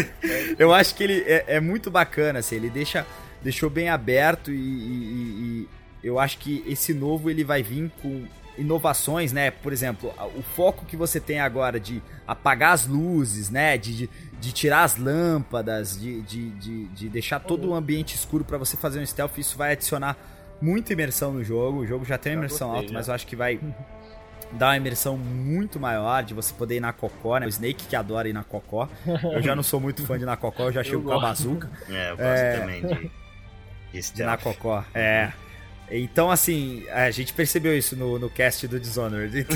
[0.58, 3.06] eu acho que ele é, é, muito bacana, assim, ele deixa
[3.42, 5.68] deixou bem aberto e, e,
[6.02, 8.24] e eu acho que esse novo ele vai vir com
[8.58, 9.50] inovações, né?
[9.50, 13.78] Por exemplo, o foco que você tem agora de apagar as luzes, né?
[13.78, 18.44] De, de, de tirar as lâmpadas, de, de, de, de deixar todo o ambiente escuro
[18.44, 20.16] para você fazer um stealth, isso vai adicionar
[20.60, 21.80] muita imersão no jogo.
[21.80, 23.58] O jogo já tem uma imersão gostei, alta, mas eu acho que vai
[24.52, 27.46] dar uma imersão muito maior de você poder ir na cocó, né?
[27.46, 28.88] O Snake que adora ir na cocó.
[29.32, 31.20] Eu já não sou muito fã de ir na cocó, eu já chego com a
[31.20, 31.70] bazuca.
[31.88, 32.58] É, eu gosto é...
[32.58, 33.10] também de,
[33.92, 34.84] de, de na cocó.
[34.94, 35.32] É.
[35.90, 39.44] Então, assim, a gente percebeu isso no, no cast do Dishonored.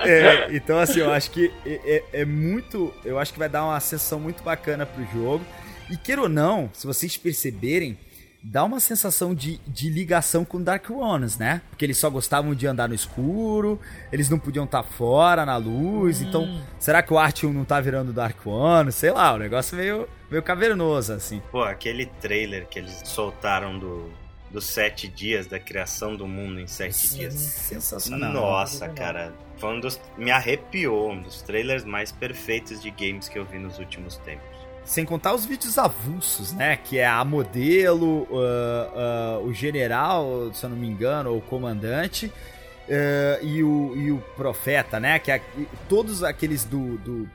[0.00, 2.92] é, então, assim, eu acho que é, é, é, muito.
[3.02, 5.44] Eu acho que vai dar uma sensação muito bacana pro jogo.
[5.90, 7.98] E queira ou não, se vocês perceberem,
[8.42, 11.60] dá uma sensação de, de ligação com Dark Ones, né?
[11.70, 13.80] Porque eles só gostavam de andar no escuro,
[14.12, 16.20] eles não podiam estar tá fora na luz.
[16.20, 16.24] Hum.
[16.28, 18.90] Então, será que o Artyom não tá virando Dark One?
[18.92, 21.42] Sei lá, o negócio meio, meio cavernoso, assim.
[21.50, 24.10] Pô, aquele trailer que eles soltaram do
[24.50, 27.34] dos sete dias, da criação do mundo em sete Sim, dias.
[27.34, 28.32] Sensacional.
[28.32, 29.32] Nossa, cara.
[29.58, 30.00] Foi um dos.
[30.16, 34.49] Me arrepiou, um dos trailers mais perfeitos de games que eu vi nos últimos tempos.
[34.84, 36.76] Sem contar os vídeos avulsos, né?
[36.76, 41.42] Que é a modelo, uh, uh, o general, se eu não me engano, ou o
[41.42, 45.18] comandante, uh, e, o, e o profeta, né?
[45.18, 45.40] Que é,
[45.88, 47.28] todos aqueles do, do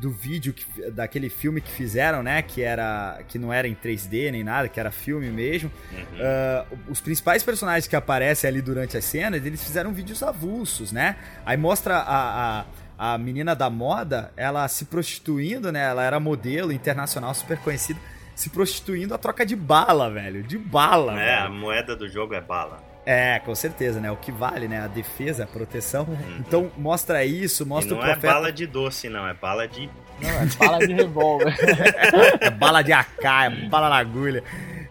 [0.00, 2.40] do vídeo que, daquele filme que fizeram, né?
[2.40, 5.70] Que era que não era em 3D nem nada, que era filme mesmo.
[5.92, 5.98] Uhum.
[5.98, 11.16] Uh, os principais personagens que aparecem ali durante as cenas, eles fizeram vídeos avulsos, né?
[11.44, 12.64] Aí mostra a, a
[13.00, 15.88] a menina da moda, ela se prostituindo, né?
[15.88, 17.98] Ela era modelo internacional super conhecida,
[18.34, 20.42] se prostituindo a troca de bala, velho.
[20.42, 21.18] De bala.
[21.18, 21.46] É, velho.
[21.46, 22.84] a moeda do jogo é bala.
[23.06, 24.10] É, com certeza, né?
[24.10, 24.82] O que vale, né?
[24.82, 26.04] A defesa, a proteção.
[26.04, 26.36] Uhum.
[26.40, 28.26] Então mostra isso, mostra e não o profeta.
[28.26, 29.88] Não é bala de doce, não, é bala de.
[30.20, 31.56] Não, é bala de revólver.
[32.38, 34.44] é bala de AK, é bala na agulha.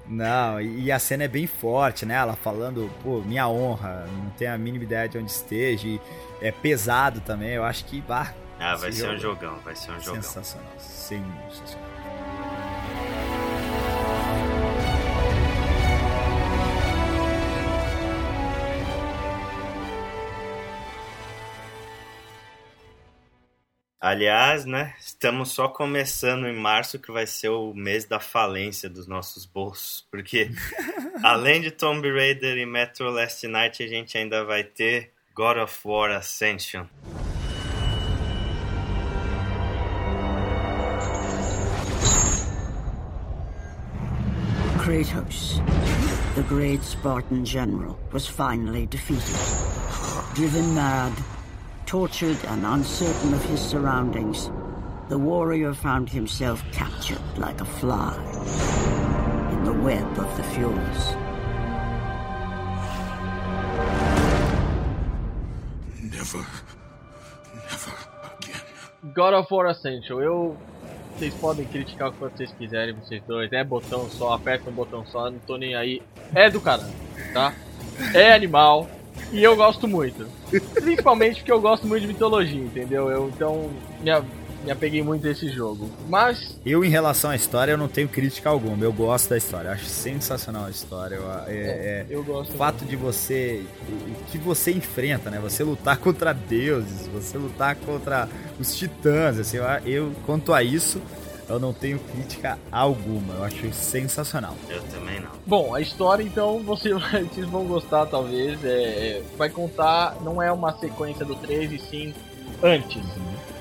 [0.07, 2.15] Não, e a cena é bem forte, né?
[2.15, 5.87] Ela falando, pô, minha honra, não tenho a mínima ideia de onde esteja.
[5.87, 6.01] E
[6.41, 8.01] é pesado também, eu acho que.
[8.01, 9.13] Bah, ah, vai ser jogo...
[9.13, 10.21] um jogão, vai ser um jogão.
[10.21, 11.89] Sensacional, sensacional.
[24.01, 29.07] Aliás, né, estamos só começando em março, que vai ser o mês da falência dos
[29.07, 30.49] nossos bolsos, porque
[31.21, 35.85] além de Tomb Raider e Metro Last Night, a gente ainda vai ter God of
[35.85, 36.89] War Ascension.
[44.79, 45.63] Kratos,
[46.35, 49.37] the great Spartan general, was finally defeated.
[50.35, 51.13] Driven mad
[51.85, 54.51] Tortured and uncertain of his surroundings,
[55.07, 58.13] the warrior found himself captured like a fly
[59.53, 61.28] in the web of the Furies.
[66.33, 66.45] Never,
[67.55, 67.95] never
[68.37, 69.13] again.
[69.13, 70.57] God of War Ascension, eu.
[71.17, 73.51] Vocês podem criticar o que vocês quiserem, vocês dois.
[73.51, 76.01] É botão só, aperta um botão só, não tô nem aí.
[76.33, 76.93] É do caralho,
[77.33, 77.53] tá?
[78.13, 78.89] É animal.
[79.33, 80.25] E eu gosto muito.
[80.75, 83.09] Principalmente porque eu gosto muito de mitologia, entendeu?
[83.09, 83.69] Eu então
[84.01, 84.23] me, a-
[84.69, 85.89] me apeguei muito a esse jogo.
[86.07, 88.83] Mas Eu, em relação à história, eu não tenho crítica alguma.
[88.85, 89.69] Eu gosto da história.
[89.69, 91.15] Eu acho sensacional a história.
[91.15, 92.53] Eu- é- é- eu gosto.
[92.53, 93.63] o fato de você.
[93.89, 95.39] O que você enfrenta, né?
[95.39, 99.39] Você lutar contra deuses, você lutar contra os titãs.
[99.39, 101.01] Assim, eu, eu, quanto a isso,
[101.49, 103.33] eu não tenho crítica alguma.
[103.35, 104.55] Eu acho sensacional.
[104.69, 105.31] Eu também não.
[105.47, 108.63] Bom, a história então você vai- vocês vão gostar talvez.
[108.63, 112.13] É, é, vai contar, não é uma sequência do 3 e sim
[112.61, 113.01] antes.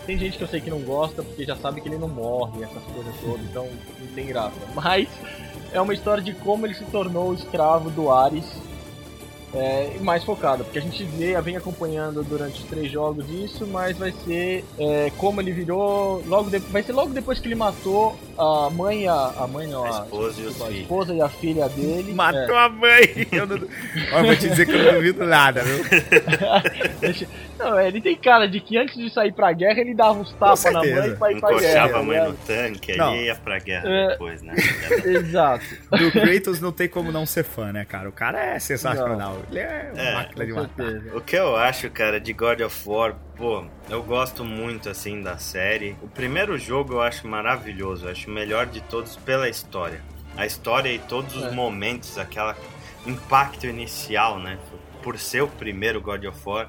[0.08, 2.62] Tem gente que eu sei que não gosta porque já sabe que ele não morre,
[2.62, 3.68] essas coisas todas, então
[4.00, 4.54] não tem graça.
[4.74, 5.06] Mas
[5.70, 8.46] é uma história de como ele se tornou escravo do Ares.
[9.54, 13.66] É, e mais focado, porque a gente vê, vem acompanhando durante os três jogos isso,
[13.66, 16.22] mas vai ser é, como ele virou.
[16.26, 19.66] Logo de- vai ser logo depois que ele matou a mãe, e a, a mãe
[19.66, 22.12] não, A a, esposa e a esposa e a filha dele.
[22.12, 23.26] Matou a mãe!
[23.32, 23.56] Eu não...
[24.12, 25.82] Ó, vou te dizer que eu não duvido nada, viu?
[27.58, 30.32] Não, é, ele tem cara de que antes de sair pra guerra ele dava uns
[30.34, 31.32] tapas na mãe pra ir pra guerra.
[31.32, 32.28] Encoxava a mãe ligado?
[32.30, 33.12] no tanque, Não.
[33.12, 34.08] aí ia pra guerra É.
[34.08, 34.54] depois, né?
[35.04, 35.64] Exato.
[35.90, 38.08] Do Kratos não tem como não ser fã, né, cara?
[38.08, 39.42] O cara é sensacional.
[39.50, 40.84] Ele é uma É, máquina de matar.
[40.84, 41.16] certeza.
[41.16, 45.36] O que eu acho, cara, de God of War, pô, eu gosto muito, assim, da
[45.38, 45.96] série.
[46.02, 50.00] O primeiro jogo eu acho maravilhoso, eu acho o melhor de todos pela história.
[50.36, 51.50] A história e todos os É.
[51.50, 52.56] momentos, aquela
[53.06, 54.58] impacto inicial, né?
[55.02, 56.68] Por ser o primeiro God of War,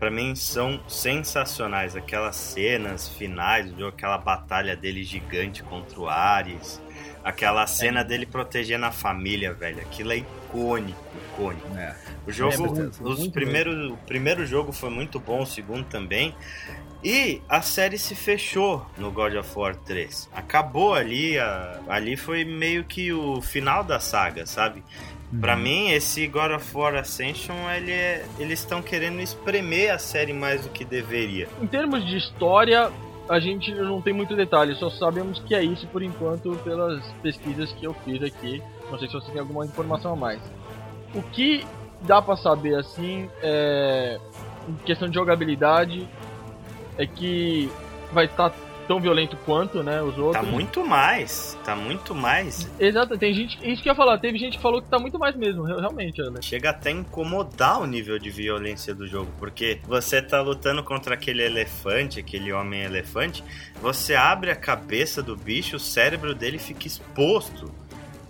[0.00, 1.94] pra mim são sensacionais.
[1.94, 6.80] Aquelas cenas finais jogo, aquela batalha dele gigante contra o Ares.
[7.22, 9.78] Aquela cena dele protegendo a família, velho.
[9.80, 10.98] Aquilo é icônico,
[11.34, 11.76] icônico.
[11.76, 11.94] É.
[12.26, 16.34] O jogo, É, os primeiros, o primeiro jogo foi muito bom, o segundo também.
[17.04, 20.28] E a série se fechou no God of War 3.
[20.34, 24.82] Acabou ali, a- ali foi meio que o final da saga, sabe?
[25.38, 30.32] Pra mim, esse God of War Ascension, ele é- eles estão querendo espremer a série
[30.32, 31.48] mais do que deveria.
[31.62, 32.90] Em termos de história,
[33.28, 37.70] a gente não tem muito detalhe, só sabemos que é isso por enquanto pelas pesquisas
[37.72, 38.60] que eu fiz aqui.
[38.90, 40.40] Não sei se você tem alguma informação a mais.
[41.14, 41.64] O que
[42.00, 44.18] dá pra saber assim, é,
[44.68, 46.08] em questão de jogabilidade,
[46.98, 47.70] é que
[48.12, 48.52] vai estar
[48.90, 50.48] tão violento quanto, né, os Tá outros.
[50.48, 52.68] muito mais, tá muito mais.
[52.80, 55.16] Exato, tem gente, isso que eu ia falar, teve gente que falou que tá muito
[55.16, 56.42] mais mesmo, re- realmente, Ana.
[56.42, 61.14] Chega até a incomodar o nível de violência do jogo, porque você tá lutando contra
[61.14, 63.44] aquele elefante, aquele homem elefante,
[63.80, 67.72] você abre a cabeça do bicho, o cérebro dele fica exposto.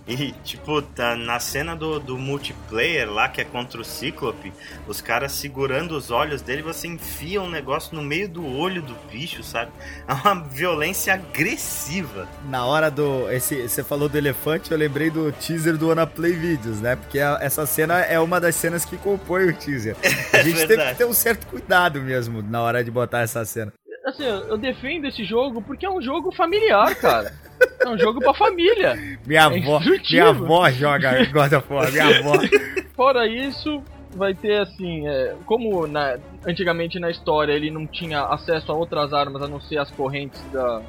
[0.07, 4.51] E, tipo, tá na cena do, do multiplayer lá, que é contra o Cíclope,
[4.87, 8.95] os caras segurando os olhos dele, você enfia um negócio no meio do olho do
[9.11, 9.71] bicho, sabe?
[10.07, 12.27] É uma violência agressiva.
[12.49, 13.29] Na hora do.
[13.31, 16.95] Esse, você falou do elefante, eu lembrei do teaser do Wanna Play Videos, né?
[16.95, 19.95] Porque a- essa cena é uma das cenas que compõe o teaser.
[20.33, 20.91] A gente teve verdade.
[20.93, 23.71] que ter um certo cuidado mesmo na hora de botar essa cena.
[24.05, 27.31] Assim, eu defendo esse jogo porque é um jogo familiar, cara.
[27.85, 28.95] É um jogo pra família.
[29.25, 30.11] Minha É avó, instrutivo.
[30.11, 32.33] minha avó joga God of War, minha avó.
[32.95, 33.81] Fora isso,
[34.15, 39.13] vai ter assim, é, como na- antigamente na história ele não tinha acesso a outras
[39.13, 40.81] armas a não ser as correntes da,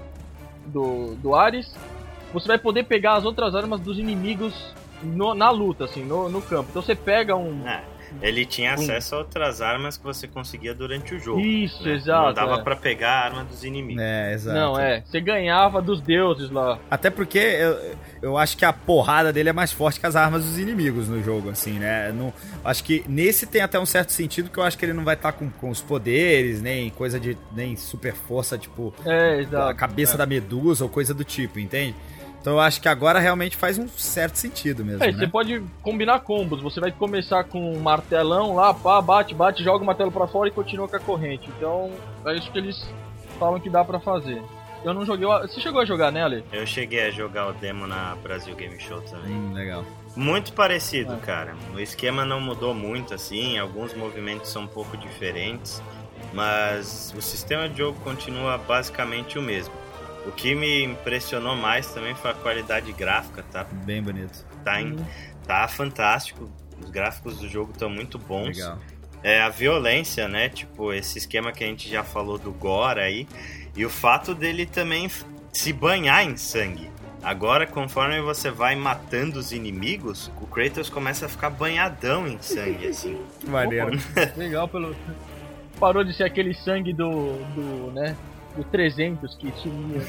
[0.67, 1.75] do, do Ares,
[2.33, 4.55] você vai poder pegar as outras armas dos inimigos
[5.03, 6.69] no- na luta, assim, no, no campo.
[6.71, 7.67] Então você pega um.
[7.67, 7.83] É,
[8.21, 11.41] ele tinha acesso a outras armas que você consegia durante o jogo.
[11.41, 11.95] Isso, né?
[11.95, 12.27] exato.
[12.27, 12.63] Não dava é.
[12.63, 14.03] pra pegar a arma dos inimigos.
[14.03, 14.59] É, exato.
[14.59, 15.03] Não, é.
[15.03, 16.79] Você ganhava dos deuses lá.
[16.91, 20.45] Até porque eu, eu acho que a porrada dele é mais forte que as armas
[20.45, 22.13] dos inimigos no jogo, assim, né?
[22.13, 22.33] Não,
[22.65, 25.15] acho que nesse tem até um certo sentido que eu acho que ele não vai
[25.15, 27.37] estar com, com os poderes, nem coisa de.
[27.55, 28.95] nem super força, tipo.
[29.05, 29.69] É, exato.
[29.69, 30.19] a cabeça é.
[30.19, 31.95] da medusa ou coisa do tipo, entende?
[32.43, 35.03] Então eu acho que agora realmente faz um certo sentido mesmo.
[35.03, 35.19] É, né?
[35.19, 36.61] você pode combinar combos.
[36.61, 40.49] Você vai começar com um martelão lá, pá, bate, bate, joga o martelo pra fora
[40.49, 41.49] e continua com a corrente.
[41.57, 41.91] Então,
[42.27, 42.85] é isso que eles
[43.39, 44.43] falam que dá pra fazer.
[44.85, 45.25] Eu não joguei.
[45.25, 46.45] o- Você chegou a jogar, né, Ale?
[46.53, 49.31] Eu cheguei a jogar o demo na Brasil Game Show também.
[49.33, 49.85] Hum, legal.
[50.17, 51.17] Muito parecido, É.
[51.19, 51.55] cara.
[51.73, 53.57] O esquema não mudou muito, assim.
[53.57, 55.81] Alguns movimentos são um pouco diferentes.
[56.33, 59.73] Mas o sistema de jogo continua basicamente o mesmo.
[60.27, 63.65] O que me impressionou mais também foi a qualidade gráfica, tá?
[63.85, 64.45] Bem bonito.
[64.65, 64.97] Tá, em-
[65.47, 66.49] tá fantástico.
[66.81, 68.57] Os gráficos do jogo estão muito bons.
[68.57, 68.79] Legal.
[69.23, 70.49] É a violência, né?
[70.49, 73.29] Tipo, esse esquema que a gente já falou do Gore aí.
[73.77, 75.09] E o fato dele também
[75.53, 76.91] se banhar em sangue.
[77.23, 82.89] Agora, conforme você vai matando os inimigos, o Kratos começa a ficar banhadão em sangue,
[82.89, 83.17] assim.
[83.47, 83.91] Maneiro.
[84.37, 84.95] Legal pelo.
[85.79, 88.17] parou de ser aquele sangue do, do né,
[88.57, 90.01] do 300 que tinha.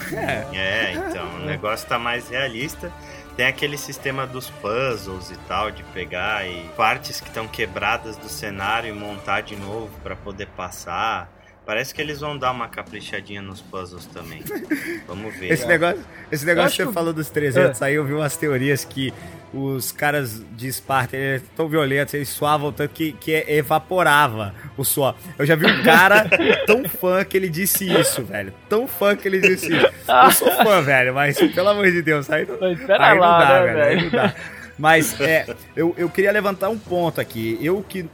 [0.53, 2.91] É, então, o negócio tá mais realista.
[3.35, 8.29] Tem aquele sistema dos puzzles e tal, de pegar e partes que estão quebradas do
[8.29, 11.29] cenário e montar de novo para poder passar.
[11.66, 14.43] Parece que eles vão dar uma caprichadinha nos puzzles também.
[15.07, 15.51] Vamos ver.
[15.51, 17.86] Esse negócio, esse negócio que você falou dos 300, é.
[17.86, 19.14] aí eu vi umas teorias que
[19.53, 25.16] os caras de Esparta eles tão violentos, eles suavam tanto que, que evaporava o suor.
[25.38, 26.28] Eu já vi um cara
[26.66, 28.53] tão fã que ele disse isso, velho.
[28.68, 29.88] Tão fã que ele disse isso.
[30.07, 33.61] Eu sou fã, velho, mas pelo amor de Deus, aí não, aí não lá, dá,
[33.61, 33.84] né, velho.
[33.84, 34.36] Aí não dá.
[34.78, 35.45] Mas é,
[35.76, 37.59] eu, eu queria levantar um ponto aqui.
[37.61, 38.09] Eu que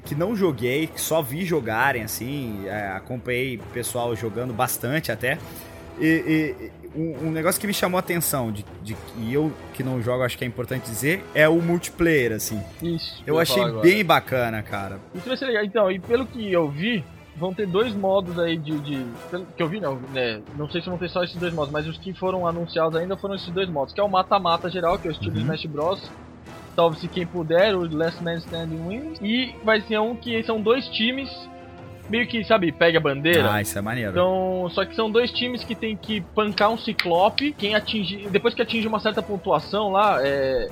[0.00, 5.38] que não joguei, que só vi jogarem, assim, é, acompanhei pessoal jogando bastante até.
[6.00, 6.56] E,
[6.94, 10.00] e um, um, negócio que me chamou a atenção, de, de e eu que não
[10.00, 12.60] jogo, acho que é importante dizer, é o multiplayer, assim.
[12.82, 13.22] Isso.
[13.26, 14.98] Eu achei bem bacana, cara.
[15.14, 15.64] Isso vai ser legal.
[15.64, 17.04] Então, e pelo que eu vi,
[17.36, 18.78] vão ter dois modos aí de.
[18.80, 19.06] de
[19.56, 20.40] que eu vi, não, né?
[20.56, 23.16] Não sei se vão ter só esses dois modos, mas os que foram anunciados ainda
[23.16, 25.42] foram esses dois modos, que é o mata-mata geral, que é o estilo uhum.
[25.42, 26.10] Smash Bros
[26.74, 29.18] salve-se quem puder, o Last Man Standing wins.
[29.20, 31.30] E vai ser um que são dois times,
[32.08, 33.52] meio que, sabe, pega a bandeira.
[33.52, 34.10] Ah, isso é maneiro.
[34.10, 37.52] Então, só que são dois times que tem que pancar um ciclope.
[37.52, 38.28] Quem atinge.
[38.30, 40.68] Depois que atinge uma certa pontuação lá, é.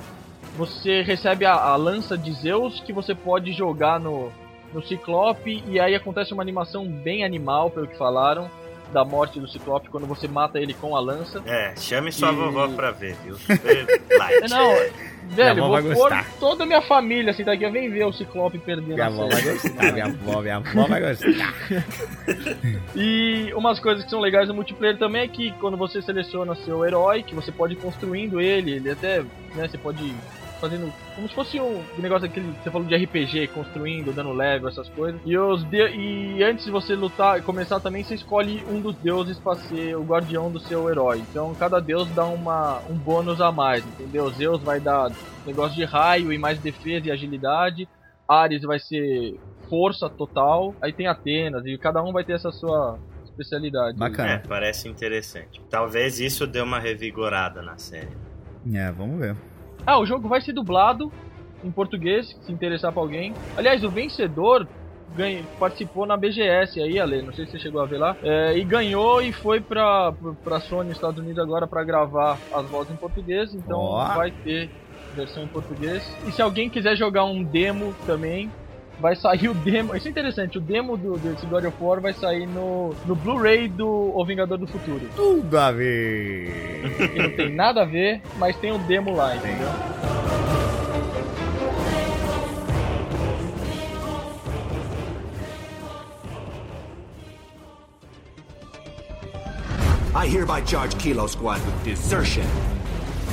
[0.57, 4.29] Você recebe a, a lança de Zeus que você pode jogar no,
[4.73, 8.51] no Ciclope e aí acontece uma animação bem animal, pelo que falaram
[8.91, 11.41] da morte do Ciclope quando você mata ele com a lança.
[11.45, 12.35] É, chame sua e...
[12.35, 13.35] vovó pra ver, viu?
[14.17, 14.49] Light.
[14.49, 14.75] Não,
[15.29, 19.07] velho, vou pôr toda a minha família assim daqui, vem ver o Ciclope perdendo minha
[19.07, 21.53] avó vai gostar, minha avó, minha avó vai gostar.
[22.95, 26.85] e umas coisas que são legais no multiplayer também é que quando você seleciona seu
[26.85, 29.21] herói, que você pode ir construindo ele, ele até,
[29.55, 30.13] né, você pode
[30.61, 34.87] fazendo como se fosse um negócio aquele você falou de RPG, construindo, dando level, essas
[34.89, 35.19] coisas.
[35.25, 38.95] E os de, e antes de você lutar e começar também, você escolhe um dos
[38.97, 41.19] deuses para ser o guardião do seu herói.
[41.29, 44.29] Então cada deus dá uma, um bônus a mais, entendeu?
[44.29, 45.11] Zeus vai dar
[45.45, 47.89] negócio de raio e mais defesa e agilidade.
[48.27, 50.75] Ares vai ser força total.
[50.81, 53.97] Aí tem Atenas e cada um vai ter essa sua especialidade.
[53.97, 54.33] Bacana.
[54.33, 55.59] É, parece interessante.
[55.69, 58.15] Talvez isso dê uma revigorada na série.
[58.73, 59.35] É, vamos ver.
[59.85, 61.11] Ah, o jogo vai ser dublado
[61.63, 63.33] em português, se interessar pra alguém.
[63.55, 64.67] Aliás, o vencedor
[65.15, 68.57] ganha, participou na BGS aí, Ale, não sei se você chegou a ver lá, é,
[68.57, 70.13] e ganhou e foi pra,
[70.43, 74.05] pra Sony Estados Unidos agora para gravar as vozes em português, então oh.
[74.15, 74.69] vai ter
[75.13, 76.03] versão em português.
[76.25, 78.49] E se alguém quiser jogar um demo também,
[79.01, 79.95] vai sair o demo.
[79.95, 83.67] Isso é interessante, o demo do, desse God of War vai sair no, no Blu-ray
[83.67, 85.01] do O Vingador do Futuro.
[85.15, 87.09] Tudo a ver!
[87.11, 89.67] Que não tem nada a ver, mas tem o demo lá, entendeu?
[100.13, 102.45] I hereby charge Kilo Squad with desertion,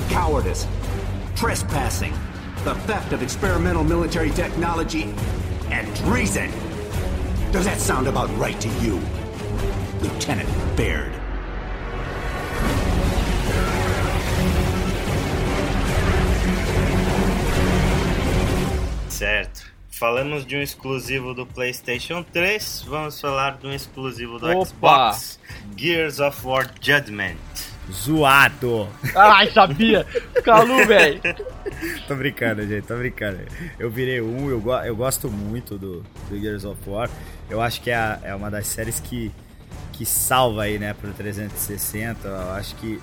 [0.08, 0.66] cowardice,
[1.34, 2.14] trespassing,
[2.64, 5.12] the theft of experimental military technology,
[5.70, 6.50] and treason.
[7.52, 9.00] Does that sound about right to you,
[10.00, 11.12] Lieutenant Baird?
[19.08, 19.66] Certo.
[19.90, 24.64] Falamos de um exclusivo do PlayStation 3, vamos falar de um exclusivo do Opa.
[24.64, 25.40] Xbox,
[25.76, 27.36] Gears of War Judgment.
[27.92, 28.88] Zoado!
[29.14, 30.06] Ai, sabia!
[30.44, 31.20] Calu, velho!
[32.06, 33.38] tô brincando, gente, tô brincando.
[33.78, 37.10] Eu virei um, eu, eu gosto muito do, do Gears of War.
[37.48, 39.32] Eu acho que é, a, é uma das séries que,
[39.92, 42.28] que salva aí, né, pro 360.
[42.28, 43.00] Eu acho que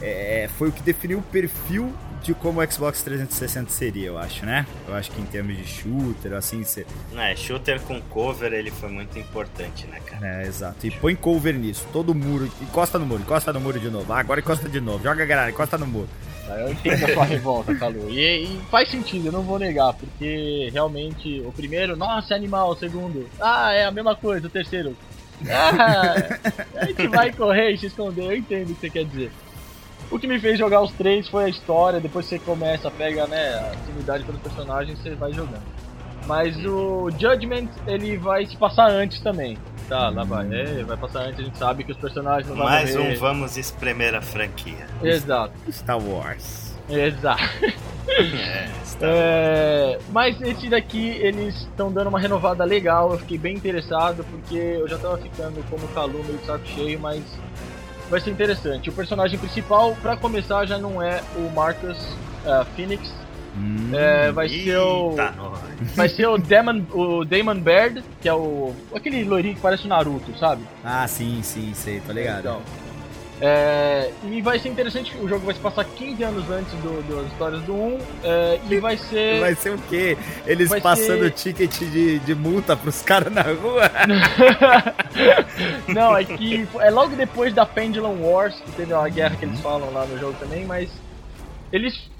[0.00, 4.44] é, foi o que definiu o perfil de como o Xbox 360 seria, eu acho,
[4.44, 4.66] né?
[4.86, 6.86] Eu acho que em termos de shooter, assim, você...
[7.16, 10.42] É, shooter com cover, ele foi muito importante, né, cara?
[10.42, 10.86] É, exato.
[10.86, 14.12] E põe cover nisso, todo muro, encosta no muro, encosta no muro de novo.
[14.12, 16.08] Ah, agora encosta de novo, joga a galera, encosta no muro.
[16.48, 18.08] Eu entendo a sua revolta, Calu.
[18.08, 22.70] E, e, faz sentido, eu não vou negar, porque realmente o primeiro, nossa, é animal,
[22.70, 24.96] o segundo, ah, é a mesma coisa, o terceiro,
[25.46, 26.14] ah,
[26.74, 29.30] a gente vai correr e se esconder, eu entendo o que você quer dizer.
[30.10, 33.54] O que me fez jogar os três foi a história, depois você começa, pega né,
[33.54, 35.62] a afinidade pelos personagens você vai jogando.
[36.26, 39.56] Mas o Judgment, ele vai se passar antes também.
[39.88, 40.46] Tá, lá vai.
[40.52, 43.16] É, vai passar antes, a gente sabe que os personagens não vão Mais morrer.
[43.16, 44.86] um vamos espremer a franquia.
[45.02, 45.54] Exato.
[45.70, 46.76] Star Wars.
[46.88, 47.42] Exato.
[48.20, 48.68] É,
[49.02, 53.12] é, mas esse daqui eles estão dando uma renovada legal.
[53.12, 56.98] Eu fiquei bem interessado porque eu já tava ficando como Calu meio de saco cheio,
[56.98, 57.22] mas
[58.10, 58.90] vai ser interessante.
[58.90, 61.98] O personagem principal, para começar, já não é o Marcus
[62.44, 63.12] uh, Phoenix.
[63.56, 65.16] Hum, é, vai ser o.
[65.96, 69.88] vai ser o Damon, o Damon Baird, que é o aquele loirinho que parece o
[69.88, 70.62] Naruto, sabe?
[70.84, 72.40] Ah, sim, sim, sei, tô ligado.
[72.40, 72.62] Então,
[73.40, 77.30] é, e vai ser interessante, o jogo vai se passar 15 anos antes do, das
[77.32, 79.40] histórias do 1, é, e vai ser...
[79.40, 80.16] Vai ser o quê?
[80.46, 83.90] Eles Vai passando ser- ticket de, de multa pros caras na rua?
[85.88, 89.60] Não, é que é logo depois da Pendulum Wars, que teve uma guerra que eles
[89.60, 90.90] falam lá no jogo também, mas
[91.72, 92.10] eles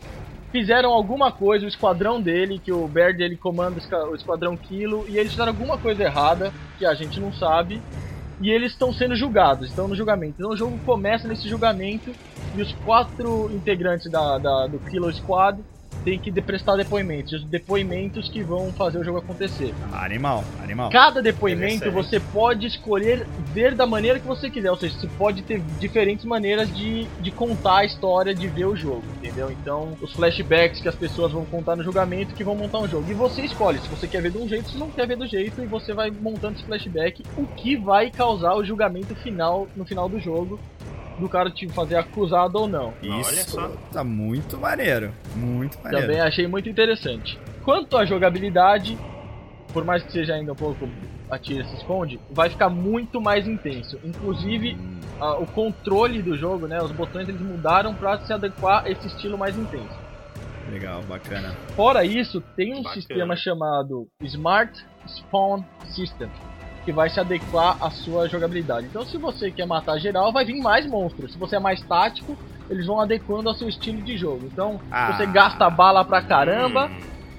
[0.52, 5.18] fizeram alguma coisa, o esquadrão dele, que o Baird ele comanda o esquadrão Kilo, e
[5.18, 7.82] eles fizeram alguma coisa errada, que a gente não sabe,
[8.40, 10.34] e eles estão sendo julgados, estão no julgamento.
[10.38, 12.14] Então o jogo começa nesse julgamento,
[12.54, 15.62] e os quatro integrantes da, da- do Kilo Squad
[16.08, 19.74] têm que prestar depoimentos, os depoimentos que vão fazer o jogo acontecer.
[19.92, 20.88] Animal, animal.
[20.90, 25.42] Cada depoimento você pode escolher ver da maneira que você quiser, ou seja, você pode
[25.42, 29.50] ter diferentes maneiras de, de contar a história, de ver o jogo, entendeu?
[29.50, 33.10] Então, os flashbacks que as pessoas vão contar no julgamento que vão montar um jogo.
[33.10, 35.26] E você escolhe se você quer ver de um jeito, se não quer ver do
[35.26, 39.84] jeito, e você vai montando esse flashback, o que vai causar o julgamento final no
[39.84, 40.58] final do jogo.
[41.18, 42.94] Do cara te fazer acusado ou não.
[43.02, 43.68] Olha Isso só.
[43.92, 45.12] tá muito maneiro.
[45.34, 46.06] Muito maneiro.
[46.06, 47.38] Também achei muito interessante.
[47.64, 48.96] Quanto à jogabilidade,
[49.72, 50.88] por mais que seja ainda um pouco
[51.30, 53.98] atira se esconde, vai ficar muito mais intenso.
[54.04, 54.78] Inclusive,
[55.20, 59.06] a- o controle do jogo, né, os botões eles mudaram para se adequar a esse
[59.08, 60.08] estilo mais intenso.
[60.70, 61.54] Legal, bacana.
[61.74, 62.94] Fora isso, tem um Bacana.
[62.94, 66.28] sistema chamado Smart Spawn System,
[66.84, 68.86] que vai se adequar à sua jogabilidade.
[68.86, 71.32] Então, se você quer matar geral, vai vir mais monstros.
[71.32, 72.36] Se você é mais tático,
[72.70, 74.48] eles vão adequando ao seu estilo de jogo.
[74.52, 75.12] Então, Ah.
[75.12, 76.90] se você gasta bala pra caramba,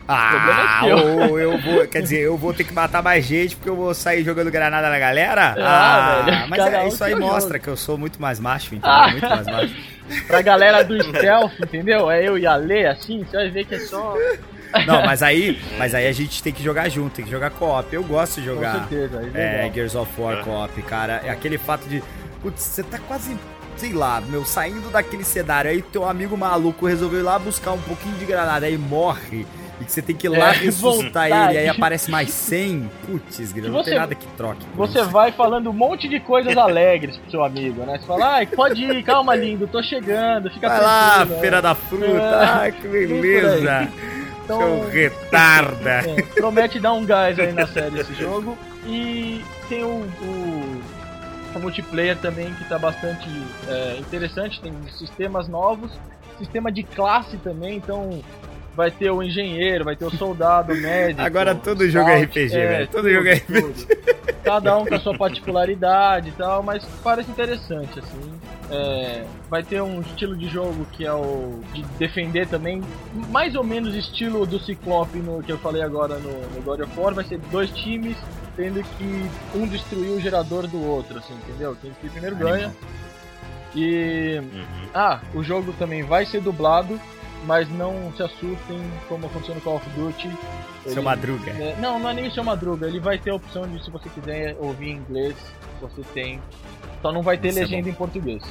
[0.07, 1.29] Ah, problema é seu.
[1.31, 3.93] ou eu vou, quer dizer, eu vou ter que matar mais gente porque eu vou
[3.93, 5.55] sair jogando granada na galera?
[5.59, 7.63] Ah, velho, mas é, isso aí mostra jogo.
[7.63, 9.07] que eu sou muito mais macho, então, Ah.
[9.09, 9.75] muito mais macho.
[10.27, 12.09] pra galera do stealth, entendeu?
[12.09, 14.15] É eu e a Lê, assim, você vai ver que é só.
[14.85, 17.93] Não, mas aí, mas aí a gente tem que jogar junto, tem que jogar co-op.
[17.93, 19.71] Eu gosto de Com jogar certeza, é é.
[19.73, 21.21] Gears of War co-op, cara.
[21.25, 22.03] É aquele fato de,
[22.41, 23.35] putz, você tá quase,
[23.77, 27.81] sei lá, meu, saindo daquele cenário, aí teu amigo maluco resolveu ir lá buscar um
[27.81, 29.45] pouquinho de granada, aí morre.
[29.81, 31.51] E que você tem que ir lá É, ressuscitar vontade.
[31.51, 32.91] ele, aí aparece mais 100.
[33.05, 34.65] Putz, grilo, não tem você- nada que troque.
[34.75, 35.09] Você isso.
[35.09, 37.97] vai falando um monte de coisas alegres pro seu amigo, né?
[37.97, 41.39] Você fala, ai, pode ir, calma, lindo, tô chegando, fica Vai lá, né?
[41.39, 42.05] feira da fruta.
[42.05, 43.89] É, Ai, que beleza.
[44.49, 46.01] Então, Seu retarda.
[46.09, 48.57] é, promete dar um gás aí na série esse jogo.
[48.83, 50.81] E tem o, o,
[51.55, 53.29] o multiplayer também que tá bastante
[53.67, 55.91] é, interessante, tem sistemas novos,
[56.39, 58.23] sistema de classe também, então
[58.79, 61.21] vai ter o engenheiro, vai ter o soldado, o médico.
[61.21, 62.87] Agora todo jogo é scout, RPG, velho.
[62.87, 63.73] Todo jogo é tudo.
[64.41, 68.31] Cada um com a sua particularidade e tal, mas parece interessante, assim.
[68.71, 72.81] É, vai ter um estilo de jogo que é o de defender também,
[73.29, 76.97] mais ou menos estilo do Ciclope no que eu falei agora no, no God of
[76.97, 78.15] War, vai ser dois times
[78.55, 81.75] tendo que um destruir o gerador do outro, assim, entendeu?
[81.81, 82.73] Quem que primeiro ganha.
[83.75, 84.89] E Uhum.
[84.93, 86.99] ah, o jogo também vai ser dublado,
[87.45, 90.29] mas não se assustem como aconteceu no Call of Duty.
[90.83, 91.51] Seu Ele- Madruga.
[91.51, 92.87] é, não, não é nem o seu Madruga.
[92.87, 95.35] Ele vai ter a opção de, se você quiser ouvir em inglês,
[95.81, 96.41] você tem.
[97.01, 98.43] Só não vai ter Isso é legenda em português.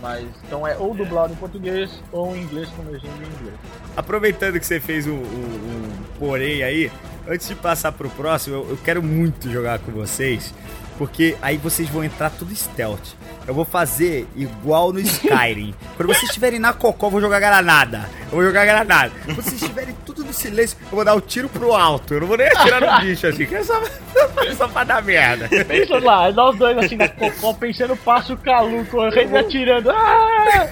[0.00, 3.54] Mas então é ou dublado em português ou em inglês com legenda em inglês.
[3.96, 5.88] Aproveitando que você fez um, um, um
[6.18, 6.90] porém aí,
[7.28, 10.54] antes de passar pro próximo, eu, eu quero muito jogar com vocês,
[11.00, 13.14] porque aí vocês vão entrar tudo stealth.
[13.46, 15.74] Eu vou fazer igual no Skyrim.
[15.96, 18.06] Quando vocês estiverem na cocó, eu vou jogar granada.
[18.24, 19.10] Eu vou jogar granada.
[19.24, 22.12] Quando vocês estiverem tudo no silêncio, eu vou dar o tiro pro alto.
[22.12, 23.80] Eu não vou nem atirar no bicho assim, que é só,
[24.58, 25.48] só pra dar merda.
[25.64, 29.90] Pensa lá, nós dois assim na cocó, pensando passo calu, correndo e atirando.
[29.90, 30.68] Ah!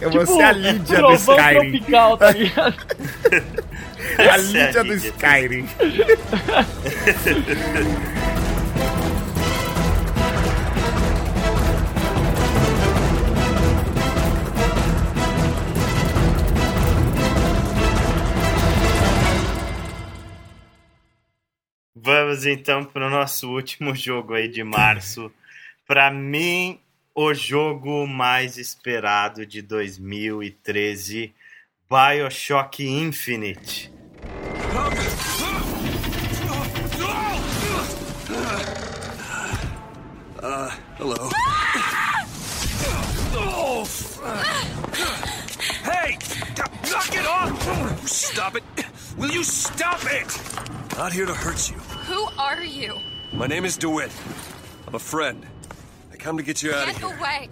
[0.00, 1.70] Eu vou Tipo, ser a Lídia do Skyrim.
[1.72, 2.76] tropical, tá ligado?
[4.18, 5.08] A é Lídia do Lídia.
[5.10, 5.68] Skyrim.
[22.32, 25.30] Vamos então para o nosso último jogo aí de março.
[25.86, 26.80] Para mim,
[27.14, 31.34] o jogo mais esperado de 2013,
[31.90, 33.92] BioShock Infinite.
[40.98, 41.30] Hello.
[45.84, 46.16] Hey!
[46.90, 48.08] Knock it off!
[48.08, 48.64] Stop it!
[49.18, 50.96] Will you stop it?
[50.96, 51.91] Not here to hurt you.
[52.12, 52.98] Who are you?
[53.32, 54.12] My name is DeWitt.
[54.86, 55.46] I'm a friend.
[56.12, 57.08] I come to get you out of here.
[57.08, 57.48] Get away!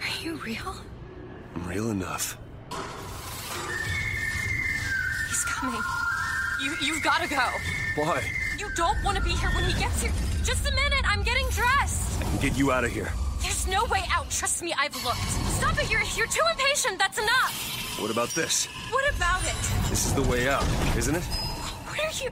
[0.00, 0.74] Are you real?
[1.54, 2.38] I'm real enough.
[5.28, 5.82] He's coming.
[6.62, 7.46] You, you've gotta go.
[7.96, 8.22] Why?
[8.58, 10.12] You don't want to be here when he gets here.
[10.42, 12.22] Just a minute, I'm getting dressed.
[12.22, 13.12] I can get you out of here.
[13.42, 14.30] There's no way out.
[14.30, 15.18] Trust me, I've looked.
[15.58, 16.98] Stop it, you're, you're too impatient.
[16.98, 17.73] That's enough.
[17.98, 18.66] What about this?
[18.90, 19.54] What about it?
[19.88, 20.64] This is the way out,
[20.96, 21.22] isn't it?
[21.22, 22.30] What are you.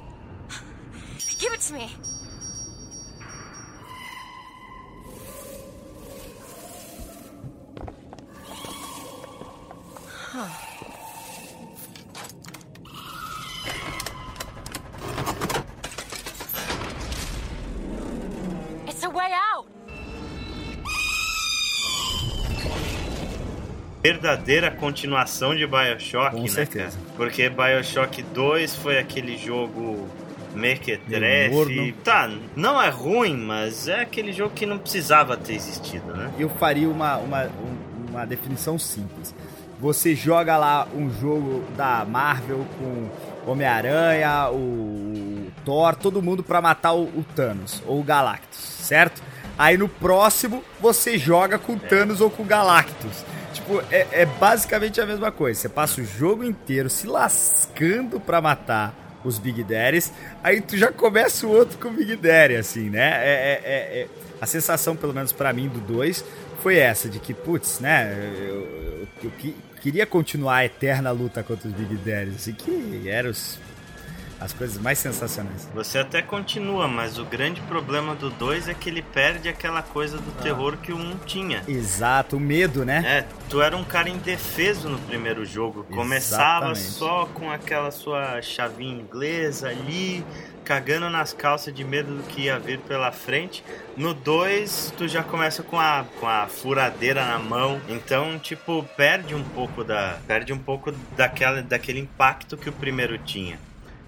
[1.38, 1.90] Give it to me.
[24.26, 26.96] Verdadeira continuação de Bioshock, Com né, certeza.
[26.96, 27.12] cara?
[27.16, 30.08] Porque Bioshock 2 foi aquele jogo
[30.54, 31.92] mequetrefe.
[32.04, 36.30] Tá, não é ruim, mas é aquele jogo que não precisava ter existido, né?
[36.38, 39.34] Eu faria uma, uma, um- uma definição simples.
[39.80, 46.92] Você joga lá um jogo da Marvel com Homem-Aranha, o Thor, todo mundo pra matar
[46.92, 49.20] o, o Thanos ou o Galactus, certo?
[49.58, 53.24] Aí no próximo você joga com o Thanos ou com o Galactus.
[53.64, 55.60] Tipo, é, é basicamente a mesma coisa.
[55.60, 60.90] Você passa o jogo inteiro se lascando pra matar os Big Daddies, aí tu já
[60.90, 63.20] começa o outro com o Big Daddy, assim, né?
[63.24, 64.08] É, é- é- é-
[64.40, 66.24] A sensação, pelo menos pra mim, do 2
[66.60, 68.12] foi essa, de que, putz, né?
[68.12, 73.08] Eu, eu- eu que- queria continuar a eterna luta contra os Big Daddies, assim, que
[73.08, 73.56] eram os-
[74.42, 75.68] as coisas mais sensacionais.
[75.74, 80.18] Você até continua, mas o grande problema do 2 é que ele perde aquela coisa
[80.18, 81.62] do terror que o 1 tinha.
[81.68, 83.02] Exato, o medo, né?
[83.04, 85.84] É, tu era um cara indefeso no primeiro jogo.
[85.84, 86.80] Começava Exatamente.
[86.80, 90.24] só com aquela sua chavinha inglesa ali,
[90.64, 93.64] cagando nas calças de medo do que ia vir pela frente.
[93.96, 97.80] No 2, tu já começa com a, com a furadeira na mão.
[97.88, 100.18] Então, tipo, perde um pouco da.
[100.26, 103.58] Perde um pouco daquela, daquele impacto que o primeiro tinha.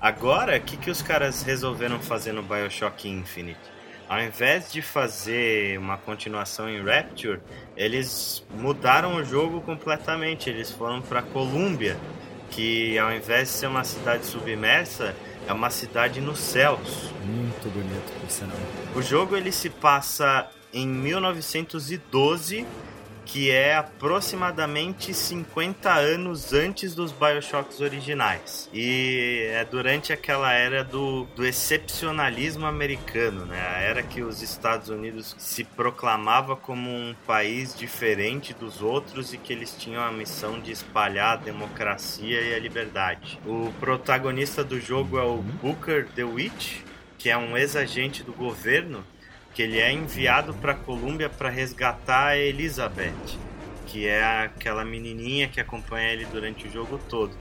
[0.05, 3.59] Agora, o que, que os caras resolveram fazer no Bioshock Infinite?
[4.07, 7.41] Ao invés de fazer uma continuação em Rapture,
[7.75, 10.51] eles mudaram o jogo completamente.
[10.51, 11.97] Eles foram para Columbia,
[12.51, 15.17] que ao invés de ser uma cidade submersa,
[15.49, 17.11] é uma cidade nos céus.
[17.25, 18.59] Muito bonito, por sinal.
[18.95, 22.67] O jogo ele se passa em 1912,
[23.25, 28.69] que é aproximadamente 50 anos antes dos Bioshocks originais.
[28.73, 33.61] E é durante aquela era do, do excepcionalismo americano, né?
[33.61, 39.39] A era que os Estados Unidos se proclamava como um país diferente dos outros e
[39.39, 43.39] que eles tinham a missão de espalhar a democracia e a liberdade.
[43.47, 46.85] O protagonista do jogo é o Booker DeWitt,
[47.19, 49.05] que é um ex-agente do governo
[49.55, 53.13] que ele é enviado para Colômbia para resgatar a Elizabeth,
[53.87, 57.33] que é aquela menininha que acompanha ele durante o jogo todo.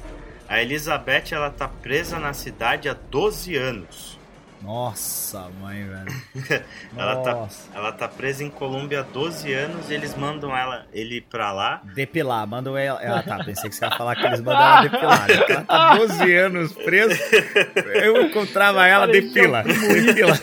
[0.47, 4.20] A Elizabeth ela tá presa na cidade há 12 anos.
[4.61, 6.64] Nossa, mãe, velho.
[6.95, 7.70] Ela tá, Nossa.
[7.76, 11.82] ela tá presa em Colômbia há 12 anos e eles mandam ela ele pra lá.
[11.93, 12.97] Depilar, mandam ela.
[13.03, 13.43] Ah, tá.
[13.43, 15.28] Pensei que você ia falar que eles mandaram ela depilar.
[15.28, 15.36] né?
[15.49, 17.14] Ela tá 12 anos presa.
[17.93, 19.64] Eu encontrava ela, depila.
[19.64, 20.39] Depila.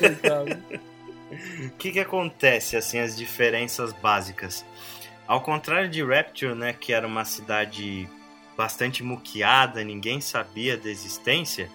[1.81, 4.67] Que que acontece, assim, as diferenças básicas?
[5.27, 8.07] Ao contrário de Rapture, né, que era uma cidade
[8.55, 11.71] bastante muqueada, ninguém sabia da existência,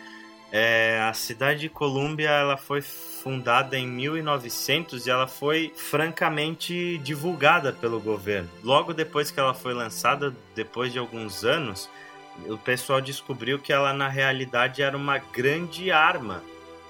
[0.51, 7.74] é, a cidade de Colômbia ela foi fundada em 1900 e ela foi francamente divulgada
[7.74, 8.47] pelo governo.
[8.64, 11.89] Logo depois que ela foi lançada, depois de alguns anos,
[12.47, 16.43] o pessoal descobriu que ela na realidade era uma grande arma.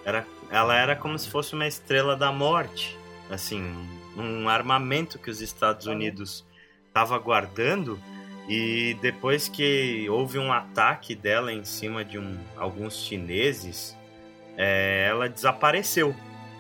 [0.04, 2.98] Era, ela era como se fosse uma estrela da morte,
[3.30, 3.64] assim,
[4.16, 6.46] um armamento que os Estados Unidos
[6.88, 8.00] estava guardando
[8.48, 13.98] e depois que houve um ataque dela em cima de um, alguns chineses,
[14.56, 16.16] é, ela desapareceu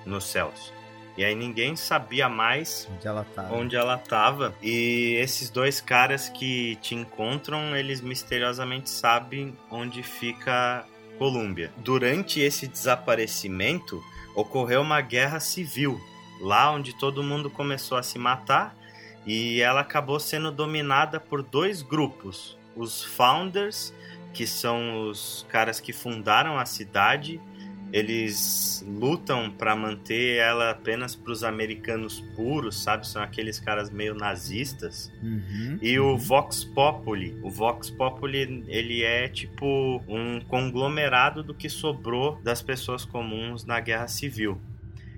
[0.06, 0.74] nos céus.
[1.18, 2.90] E aí ninguém sabia mais
[3.56, 4.54] Onde ela estava.
[4.62, 10.86] E esses dois caras que te encontram, eles misteriosamente sabem onde fica
[11.18, 11.72] Colômbia.
[11.78, 14.04] Durante esse desaparecimento,
[14.36, 16.02] ocorreu uma guerra civil,
[16.40, 18.76] lá onde todo mundo começou a se matar,
[19.26, 23.94] e ela acabou sendo dominada por dois grupos: os Founders,
[24.34, 27.42] que são os caras que fundaram a cidade.
[27.94, 33.08] Eles lutam para manter ela apenas para os americanos puros, sabe?
[33.08, 35.14] São aqueles caras meio nazistas.
[35.24, 35.78] Uhum.
[35.82, 37.40] E o Vox Populi.
[37.42, 43.80] O Vox Populi, ele é tipo um conglomerado do que sobrou das pessoas comuns na
[43.80, 44.60] Guerra Civil.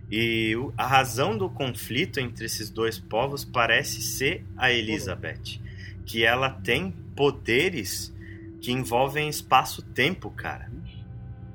[0.10, 5.60] E a razão do conflito entre esses dois povos parece ser a Elizabeth,
[6.06, 8.14] que ela tem poderes
[8.62, 10.72] que envolvem espaço-tempo, cara.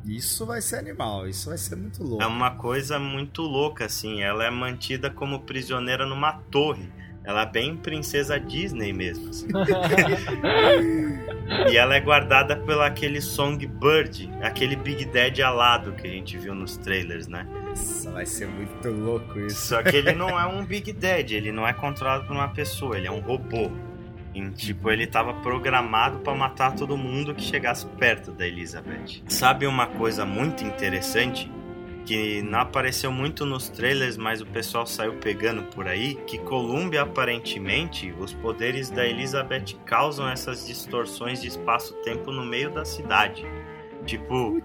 [0.05, 2.23] Isso vai ser animal, isso vai ser muito louco.
[2.23, 4.21] É uma coisa muito louca, assim.
[4.21, 6.91] Ela é mantida como prisioneira numa torre.
[7.25, 9.31] Ela é bem princesa Disney mesmo.
[9.31, 9.47] Assim.
[11.71, 16.55] e ela é guardada pelo aquele Songbird, aquele Big Daddy alado que a gente viu
[16.55, 17.47] nos trailers, né?
[17.65, 19.69] Nossa, vai ser muito louco isso.
[19.69, 22.99] Só que ele não é um Big Daddy, ele não é controlado por uma pessoa,
[22.99, 23.71] ele é um robô.
[24.35, 29.23] E, tipo, ele tava programado para matar todo mundo que chegasse perto da Elizabeth.
[29.29, 31.51] Sabe uma coisa muito interessante?
[32.05, 37.03] Que não apareceu muito nos trailers, mas o pessoal saiu pegando por aí, que Columbia
[37.03, 43.47] aparentemente os poderes da Elizabeth causam essas distorções de espaço-tempo no meio da cidade.
[44.05, 44.61] Tipo,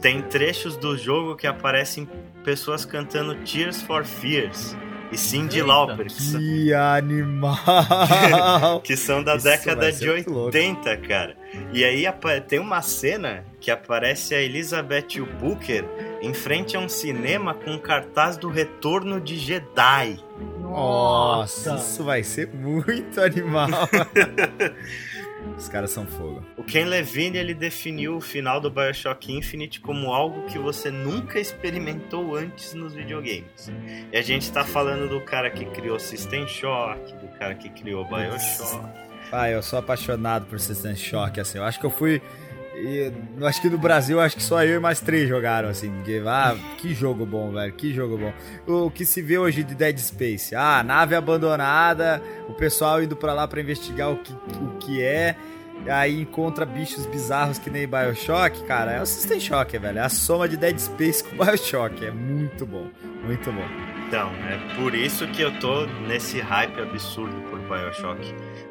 [0.00, 2.06] tem trechos do jogo que aparecem
[2.44, 4.76] pessoas cantando Tears for Fears
[5.10, 5.68] e Cindy Eita.
[5.68, 8.80] Lauper, que são, Que animal!
[8.82, 10.56] que são da Isso década de ser muito louco.
[10.56, 11.36] 80, cara.
[11.72, 12.04] E aí
[12.48, 15.84] tem uma cena que aparece a Elizabeth e o Booker
[16.22, 20.18] em frente a um cinema com cartaz do Retorno de Jedi.
[20.60, 23.68] Nossa, isso vai ser muito animal.
[25.58, 26.42] Os caras são fogo.
[26.56, 31.40] O Ken Levine ele definiu o final do BioShock Infinite como algo que você nunca
[31.40, 33.70] experimentou antes nos videogames.
[34.12, 38.04] E a gente tá falando do cara que criou System Shock, do cara que criou
[38.04, 38.86] BioShock.
[39.32, 41.58] Ah, eu sou apaixonado por System Shock, assim.
[41.58, 42.22] Eu acho que eu fui.
[42.82, 43.12] E,
[43.44, 45.90] acho que no Brasil, acho que só eu e mais três jogaram, assim.
[45.90, 47.72] Porque, ah, que jogo bom, velho.
[47.72, 48.32] Que jogo bom.
[48.66, 50.54] O que se vê hoje de Dead Space?
[50.54, 55.36] Ah, nave abandonada, o pessoal indo pra lá pra investigar o que, o que é.
[55.88, 58.92] Aí encontra bichos bizarros que nem Bioshock, cara.
[58.92, 59.98] É o System Shock, velho.
[59.98, 62.04] É a soma de Dead Space com Bioshock.
[62.04, 62.88] É muito bom.
[63.24, 63.92] Muito bom.
[64.12, 68.20] Então, é por isso que eu tô nesse hype absurdo por BioShock.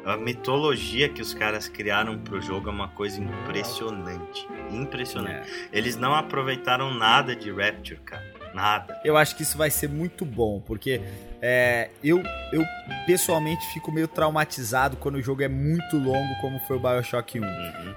[0.04, 4.46] A mitologia que os caras criaram pro jogo é uma coisa impressionante.
[4.70, 5.50] Impressionante.
[5.72, 8.22] Eles não aproveitaram nada de Rapture, cara.
[8.54, 9.00] Nada.
[9.04, 11.00] Eu acho que isso vai ser muito bom, porque
[11.44, 12.22] é, eu,
[12.52, 12.64] eu
[13.04, 17.44] pessoalmente fico meio traumatizado quando o jogo é muito longo, como foi o Bioshock 1.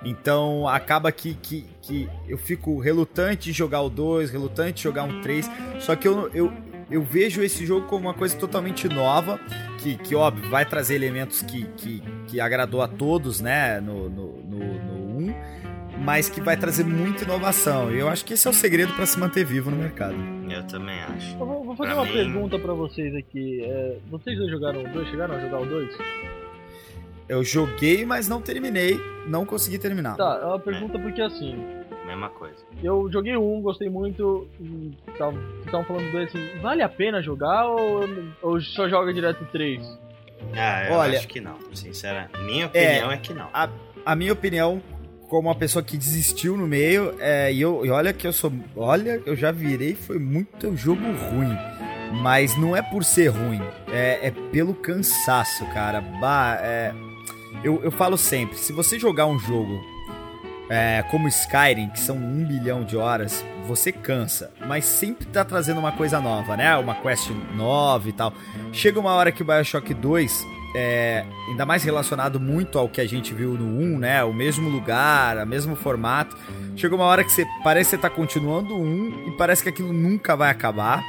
[0.04, 5.04] Então acaba que, que, que eu fico relutante de jogar o 2, relutante de jogar
[5.04, 5.48] um 3.
[5.80, 6.52] Só que eu, eu,
[6.89, 9.39] eu vejo esse jogo como uma coisa totalmente nova,
[9.78, 14.41] que, que óbvio, vai trazer elementos que, que, que agradou a todos, né, no, no,
[14.41, 15.36] no, no 1,
[16.00, 17.91] mas que vai trazer muita inovação.
[17.91, 20.35] E eu acho que esse é o segredo para se manter vivo no mercado.
[20.56, 21.34] Eu também acho.
[21.34, 23.62] Eu vou, vou fazer Pra uma mim- pergunta pra vocês aqui.
[23.64, 25.10] É, vocês dois jogaram o 2?
[25.10, 25.97] Chegaram a jogar o 2?
[27.28, 30.16] Eu joguei, mas não terminei, não consegui terminar.
[30.16, 31.58] Tá, é uma pergunta porque assim,
[32.06, 32.56] Mesma coisa.
[32.84, 34.47] eu joguei 1, gostei muito.
[35.12, 38.06] estavam falando do 2 assim, vale a pena jogar ou,
[38.43, 39.84] ou só joga direto 3?
[40.56, 41.58] Ah, eu Olha- acho que não.
[41.74, 43.49] Sincera, minha opinião é, que não.
[43.51, 43.68] A,
[44.06, 44.80] a minha opinião,
[45.30, 48.51] como uma pessoa que desistiu no meio, é, e, eu, e olha que eu sou.
[48.76, 51.57] Olha, eu já virei, foi muito jogo ruim.
[52.21, 53.61] Mas não é por ser ruim,
[53.91, 55.99] é, é pelo cansaço, cara.
[55.99, 56.93] Bah, é,
[57.63, 59.82] eu, eu falo sempre, se você jogar um jogo
[60.69, 65.80] é, como Skyrim, que são um bilhão de horas, você cansa, mas sempre tá trazendo
[65.80, 66.76] uma coisa nova, né?
[66.78, 68.34] Uma quest nova e tal.
[68.71, 70.45] Chega uma hora que o Bioshock 2,
[70.78, 74.23] é, ainda mais relacionado muito ao que a gente viu no 1, né?
[74.26, 76.36] O mesmo lugar, o mesmo formato.
[76.76, 79.69] Chega uma hora que você parece que você tá continuando o 1 e parece que
[79.69, 81.01] aquilo nunca vai acabar.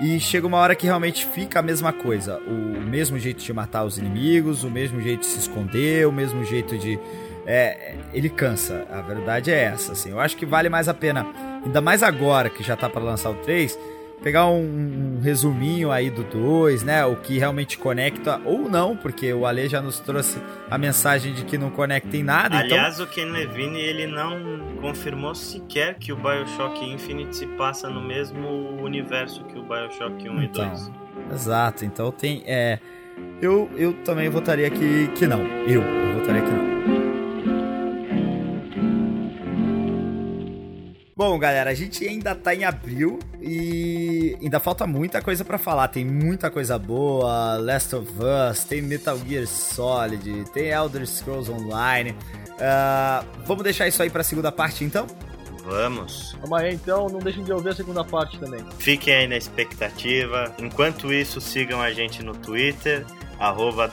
[0.00, 2.38] E chega uma hora que realmente fica a mesma coisa.
[2.38, 6.42] O mesmo jeito de matar os inimigos, o mesmo jeito de se esconder, o mesmo
[6.42, 6.98] jeito de.
[7.46, 8.86] É, ele cansa.
[8.90, 9.92] A verdade é essa.
[9.92, 10.10] Assim.
[10.10, 11.26] Eu acho que vale mais a pena,
[11.62, 13.78] ainda mais agora que já tá para lançar o 3,
[14.22, 17.04] pegar um, um resuminho aí do 2, né?
[17.04, 20.38] O que realmente conecta ou não, porque o Ale já nos trouxe
[20.70, 22.56] a mensagem de que não conecta em nada.
[22.64, 22.78] então...
[22.78, 28.00] Aliás, o Ken Levine ele não confirmou sequer que o BioShock Infinite se passa no
[28.00, 30.92] mesmo universo que o BioShock 1 Então, e 2.
[31.32, 32.42] Exato, então tem.
[32.46, 32.78] É,
[33.40, 35.40] eu, eu também votaria que, que não.
[35.66, 36.69] Eu, eu votaria que não.
[41.20, 45.88] Bom, galera, a gente ainda tá em abril e ainda falta muita coisa pra falar.
[45.88, 48.10] Tem muita coisa boa, Last of
[48.50, 52.16] Us, tem Metal Gear Solid, tem Elder Scrolls Online.
[52.58, 55.06] Ah, vamos deixar isso aí pra segunda parte, então?
[55.62, 56.34] Vamos.
[56.54, 58.64] Aí então, não deixem de ouvir a segunda parte também.
[58.78, 60.54] Fiquem aí na expectativa.
[60.58, 63.04] Enquanto isso, sigam a gente no Twitter,
[63.38, 63.90] arroba.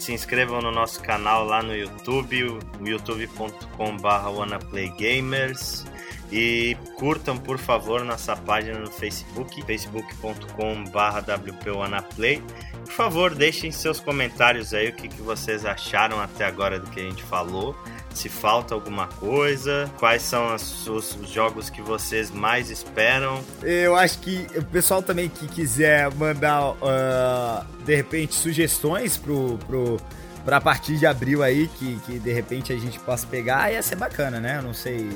[0.00, 5.84] Se inscrevam no nosso canal lá no YouTube, youtube.com.br WannaPlayGamers.
[6.32, 12.42] E curtam, por favor, nossa página no Facebook, facebook.com/wpwanaplay.
[12.84, 17.00] Por favor, deixem seus comentários aí o que, que vocês acharam até agora do que
[17.00, 17.76] a gente falou.
[18.14, 23.42] Se falta alguma coisa, quais são as, os, os jogos que vocês mais esperam.
[23.62, 29.96] Eu acho que o pessoal também que quiser mandar, uh, de repente, sugestões pro, pro,
[30.44, 33.96] pra partir de abril aí, que, que de repente a gente possa pegar, ia ser
[33.96, 34.60] bacana, né?
[34.62, 35.08] Não sei,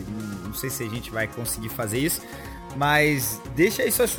[0.45, 2.23] não sei se a gente vai conseguir fazer isso.
[2.77, 4.15] Mas deixa aí suas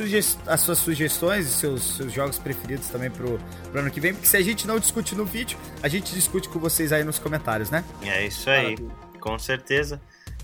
[0.46, 3.38] as suas sugestões e seus, seus jogos preferidos também pro,
[3.70, 6.48] pro ano que vem, porque se a gente não discute no vídeo, a gente discute
[6.48, 7.84] com vocês aí nos comentários, né?
[8.02, 8.76] É isso aí,
[9.20, 10.00] com certeza.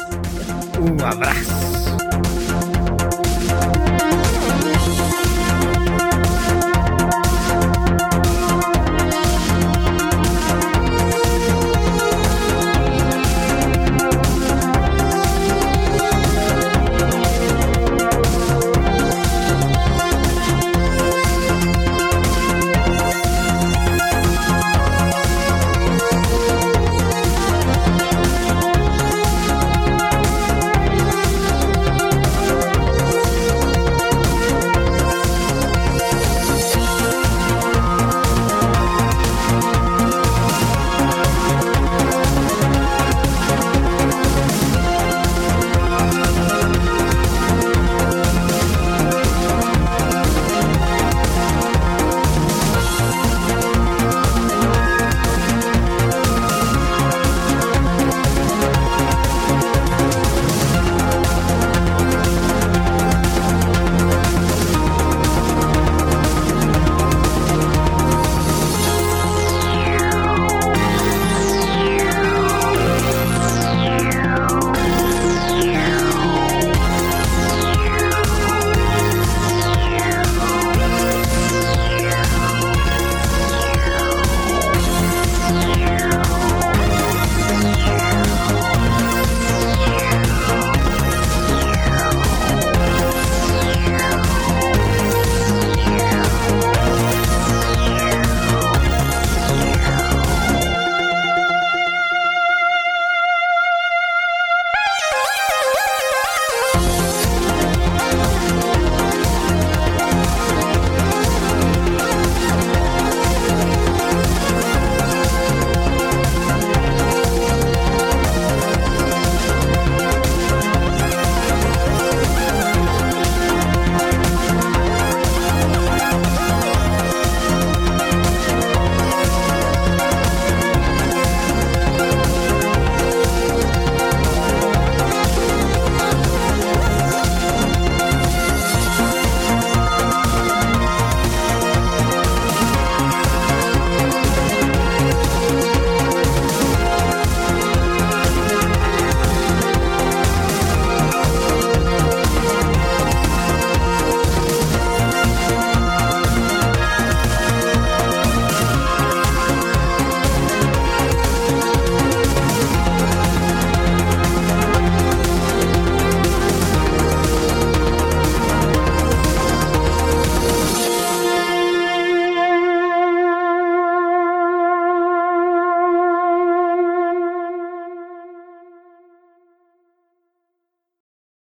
[0.79, 1.92] Um abraço!